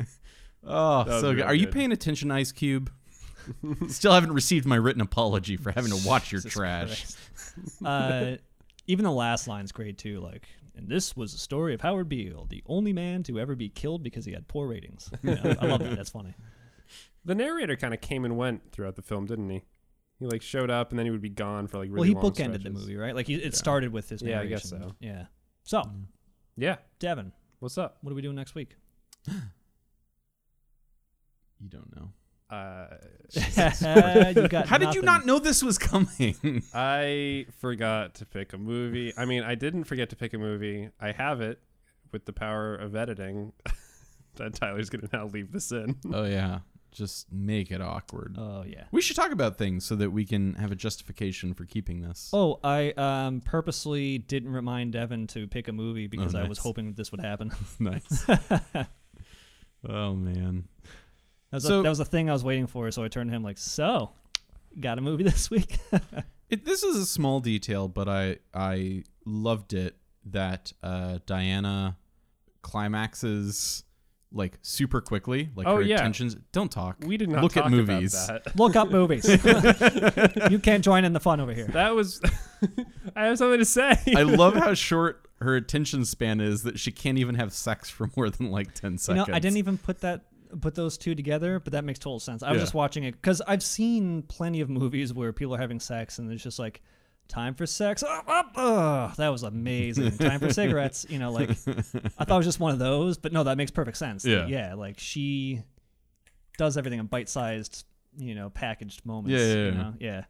[0.63, 1.28] oh, so good.
[1.36, 2.91] really Are you paying attention, Ice Cube?
[3.89, 7.05] Still haven't received my written apology for having to watch your Jesus trash.
[7.84, 8.38] Uh,
[8.88, 10.19] even the last line's great too.
[10.19, 13.69] Like, and this was the story of Howard Beale, the only man to ever be
[13.69, 15.11] killed because he had poor ratings.
[15.24, 15.95] You know, I love that.
[15.95, 16.34] That's funny.
[17.26, 19.63] The narrator kind of came and went throughout the film, didn't he?
[20.19, 22.28] He like showed up and then he would be gone for like really well, he
[22.28, 23.15] long bookended the movie, right?
[23.15, 24.49] Like, he, it started with his Yeah, I narration.
[24.57, 24.95] guess so.
[24.99, 25.26] Yeah.
[25.63, 25.84] So,
[26.57, 26.78] Yeah.
[26.99, 27.97] Devin, What's up?
[28.01, 28.76] what are we doing next week?
[31.59, 32.09] You don't know.
[32.49, 32.88] Uh,
[34.36, 35.05] you got How did you nothing.
[35.05, 36.63] not know this was coming?
[36.74, 39.13] I forgot to pick a movie.
[39.15, 40.89] I mean, I didn't forget to pick a movie.
[40.99, 41.59] I have it
[42.11, 43.53] with the power of editing.
[44.36, 45.97] that Tyler's gonna now leave this in.
[46.11, 46.59] oh yeah,
[46.92, 48.36] just make it awkward.
[48.38, 48.84] Oh yeah.
[48.92, 52.30] we should talk about things so that we can have a justification for keeping this.
[52.34, 56.94] Oh, I um purposely didn't remind Devin to pick a movie because I was hoping
[56.94, 57.52] this would happen.
[57.80, 58.26] nice.
[59.88, 60.68] oh man.
[61.52, 63.30] That was, So- a, that was a thing I was waiting for, so I turned
[63.30, 64.12] to him like, "So,
[64.80, 65.78] got a movie this week?"
[66.50, 71.98] It, this is a small detail, but I I loved it that uh, Diana
[72.62, 73.84] climaxes
[74.34, 75.49] like super quickly.
[75.55, 75.95] Like Oh, her yeah.
[75.95, 76.36] attentions.
[76.51, 76.97] Don't talk.
[77.05, 78.13] We did not look talk at movies.
[78.13, 78.55] About that.
[78.59, 79.25] Look up movies.
[80.51, 81.65] you can't join in the fun over here.
[81.67, 82.21] that was.
[83.15, 83.97] I have something to say.
[84.15, 86.63] I love how short her attention span is.
[86.63, 89.27] That she can't even have sex for more than like ten You seconds.
[89.27, 90.21] know, I didn't even put that
[90.59, 92.43] put those two together, but that makes total sense.
[92.43, 92.63] I was Yeah.
[92.63, 96.29] just watching it because I've seen plenty of movies where people are having sex and
[96.32, 96.82] it's just like
[97.32, 98.03] time for sex.
[98.05, 100.17] Oh, oh, oh, that was amazing.
[100.17, 101.05] time for cigarettes.
[101.09, 103.71] You know, like I thought it was just one of those, but no, that makes
[103.71, 104.25] perfect sense.
[104.25, 104.45] Yeah.
[104.47, 104.73] yeah.
[104.73, 105.63] Like she
[106.57, 107.86] does everything in bite-sized,
[108.17, 109.39] you know, packaged moments.
[109.39, 109.71] Yeah, yeah, you yeah.
[109.71, 109.93] know?
[109.99, 110.23] yeah.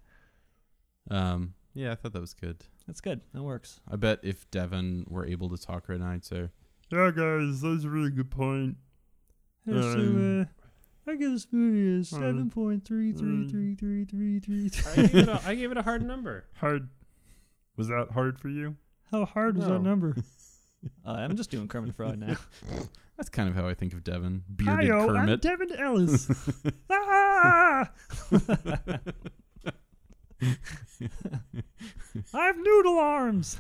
[1.10, 1.54] Um.
[1.74, 2.64] Yeah, I thought that was good.
[2.86, 3.22] That's good.
[3.34, 3.80] That works.
[3.90, 6.50] I bet if Devin were able to talk right now, I'd say,
[6.90, 8.76] Yeah, guys, that's a really good point.
[9.68, 10.50] Um,
[11.12, 15.16] I give this movie a seven point three three three three three three I gave,
[15.16, 16.46] it a, I gave it a hard number.
[16.56, 16.90] Hard.
[17.78, 18.76] Was that hard for you?
[19.12, 19.74] How hard was No.
[19.74, 20.16] that number?
[21.06, 22.38] Uh, I'm just doing Kermit the Frog now.
[23.16, 24.42] that's kind of how I think of Devin.
[24.50, 25.40] Bearded Hi-yo, I'm Kermit.
[25.42, 26.28] Devin Ellis.
[26.90, 27.92] ah!
[32.34, 33.60] I have noodle arms.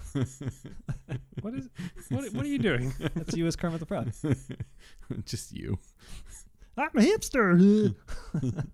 [1.41, 1.70] What is?
[2.10, 2.91] What, what are you doing?
[3.16, 4.12] That's you as Kermit the Frog.
[5.26, 5.78] Just you.
[6.78, 7.93] I'm a hipster.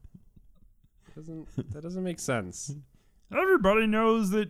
[1.15, 2.75] Doesn't that doesn't make sense?
[3.35, 4.49] Everybody knows that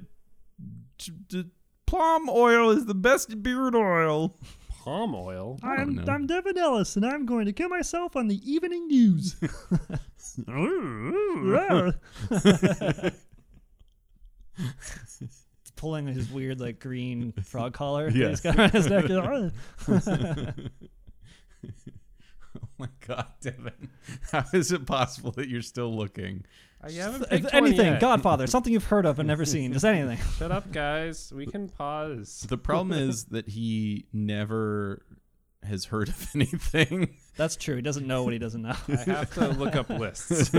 [0.97, 1.45] t- t-
[1.85, 4.35] palm oil is the best beard oil.
[4.83, 5.59] Palm oil.
[5.63, 6.03] I'm know.
[6.09, 9.35] I'm Devin Ellis, and I'm going to kill myself on the evening news.
[10.49, 11.93] Ooh.
[15.75, 18.09] Pulling his weird like green frog collar.
[18.13, 18.29] Yeah.
[18.29, 19.51] that he's got on
[19.85, 20.55] his neck.
[22.79, 23.89] Oh my God, Devin.
[24.31, 26.45] How is it possible that you're still looking?
[26.81, 27.99] I haven't If picked one anything, yet.
[28.01, 29.73] Godfather, something you've heard of and never seen.
[29.73, 30.19] Just anything.
[30.37, 31.33] Shut up, guys.
[31.35, 32.45] We can pause.
[32.47, 35.03] The problem is that he never
[35.63, 37.15] has heard of anything.
[37.35, 37.75] That's true.
[37.75, 38.75] He doesn't know what he doesn't know.
[38.87, 40.53] I have to look up lists.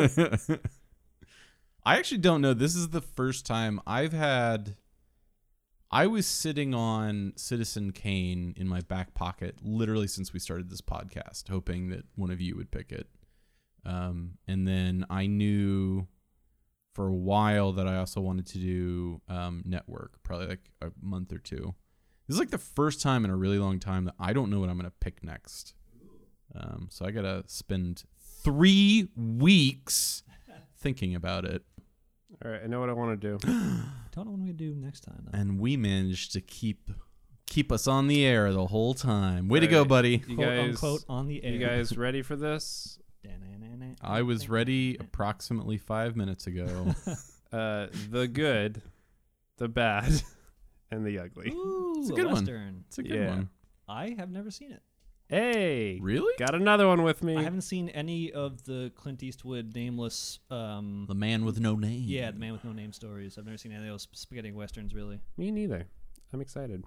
[1.85, 2.53] I actually don't know.
[2.53, 4.77] This is the first time I've had.
[5.91, 10.83] I was sitting on Citizen Kane in my back pocket literally since we started this
[10.83, 13.07] podcast, hoping that one of you would pick it.
[13.87, 16.07] Um, and then I knew
[16.95, 21.33] for a while that I also wanted to do um, network, probably like a month
[21.33, 21.75] or two.
[22.27, 24.61] This is like the first time in a really long time that I don't know
[24.61, 25.73] what I'm going to pick next.
[26.55, 28.05] Um, so I got to spend
[28.43, 30.23] three weeks
[30.77, 31.63] thinking about it.
[32.45, 33.39] All right, I know what I want to do.
[33.47, 35.27] Don't know what I'm gonna do next time.
[35.31, 35.39] Though.
[35.39, 36.91] And we managed to keep
[37.47, 39.49] keep us on the air the whole time.
[39.49, 39.89] Way to go, Right.
[39.89, 40.23] buddy.
[40.29, 41.53] You Quote guys, unquote on the air.
[41.53, 42.99] you guys ready for this?
[44.01, 46.95] I was ready approximately five minutes ago.
[47.51, 48.83] Uh, the good,
[49.57, 50.13] the bad,
[50.91, 51.51] and the ugly.
[51.51, 52.35] Ooh, It's a a good one.
[52.35, 52.85] western.
[52.89, 53.29] It's a good Yeah.
[53.29, 53.49] one.
[53.89, 54.83] I have never seen it.
[55.29, 56.33] Hey, Really?
[56.39, 57.37] got another one with me.
[57.37, 60.39] I haven't seen any of the Clint Eastwood nameless.
[60.51, 62.05] Um, The man with no name.
[62.07, 63.37] yeah, the man with no name stories.
[63.37, 64.95] I've never seen any of those spaghetti westerns.
[64.95, 65.87] Really, Me neither.
[66.33, 66.83] I'm excited.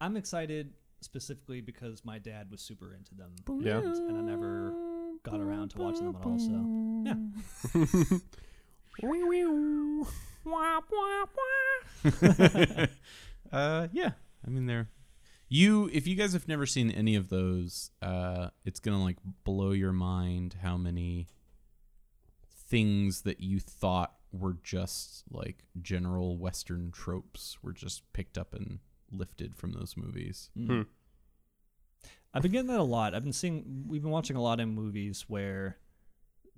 [0.00, 3.32] I'm excited specifically because my dad was super into them,
[3.64, 3.78] Yeah.
[3.80, 4.74] and I never
[5.22, 6.38] got around to watching them at all.
[6.38, 6.52] So
[7.06, 8.18] yeah,
[13.52, 14.10] uh, yeah.
[14.46, 14.88] I mean, they're
[15.48, 15.88] you.
[15.92, 19.92] If you guys have never seen any of those, uh, it's gonna like blow your
[19.92, 21.28] mind how many
[22.68, 28.78] things that you thought were just like general Western tropes were just picked up and
[29.10, 30.50] lifted from those movies.
[30.54, 30.82] Hmm.
[32.34, 33.14] I've been getting that a lot.
[33.14, 33.84] I've been seeing.
[33.88, 35.78] We've been watching a lot in movies where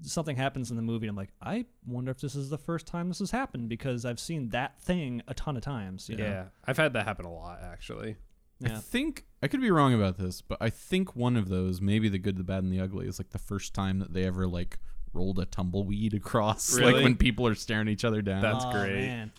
[0.03, 1.07] something happens in the movie.
[1.07, 4.05] and I'm like, I wonder if this is the first time this has happened because
[4.05, 6.09] I've seen that thing a ton of times.
[6.09, 6.25] You know?
[6.25, 8.17] Yeah, I've had that happen a lot actually.
[8.61, 8.77] Yeah.
[8.77, 12.09] I think I could be wrong about this, but I think one of those, maybe
[12.09, 14.47] the good, the bad, and the ugly, is like the first time that they ever
[14.47, 14.79] like
[15.13, 18.43] rolled a tumbleweed across, like when people are staring each other down.
[18.43, 18.95] That's Oh, great.
[19.07, 19.33] Man.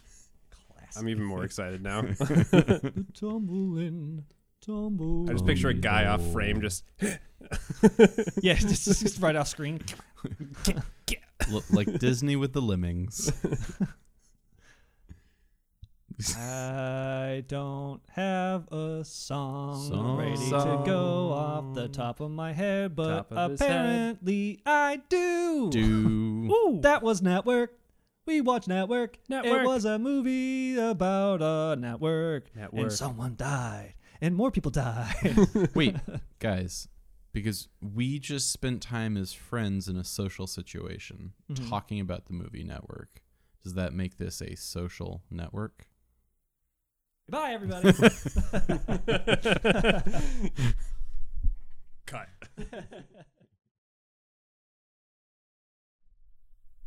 [0.74, 1.02] Classic.
[1.02, 2.02] I'm even more excited now.
[2.12, 4.26] The tumbling.
[4.66, 5.28] Tumble.
[5.28, 6.84] I just picture a guy off frame just
[8.44, 9.82] yeah, just, just right off screen.
[11.52, 13.32] L- like Disney with the lemmings.
[16.38, 20.18] I don't have a song, Song.
[20.18, 23.52] ready to go off the top of my head, but Top of head.
[23.70, 25.70] apparently I do.
[25.72, 27.78] Do Ooh, that was Network.
[28.26, 29.18] We watched Network.
[29.30, 29.62] Network.
[29.64, 32.56] It was a movie about a network.
[32.56, 32.82] Network.
[32.82, 33.96] And someone died.
[34.22, 35.36] And more people died.
[35.74, 35.96] wait,
[36.40, 36.88] guys,
[37.34, 41.68] because we just spent time as friends in a social situation Mhm.
[41.70, 43.24] talking about the movie Network.
[43.64, 45.88] Does that make this a social network?
[47.30, 47.94] Goodbye, everybody.
[52.06, 52.28] cut.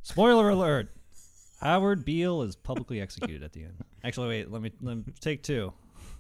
[0.02, 0.90] Spoiler alert.
[1.60, 3.82] Howard Beale is publicly executed at the end.
[4.04, 5.72] Actually, wait, let me, let me take two.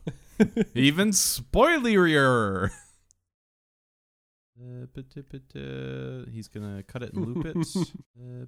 [0.74, 2.70] Even spoilerier.
[4.58, 6.24] Uh, ba-da-ba-da.
[6.30, 7.56] He's gonna cut it and loop it.
[8.16, 8.46] Uh,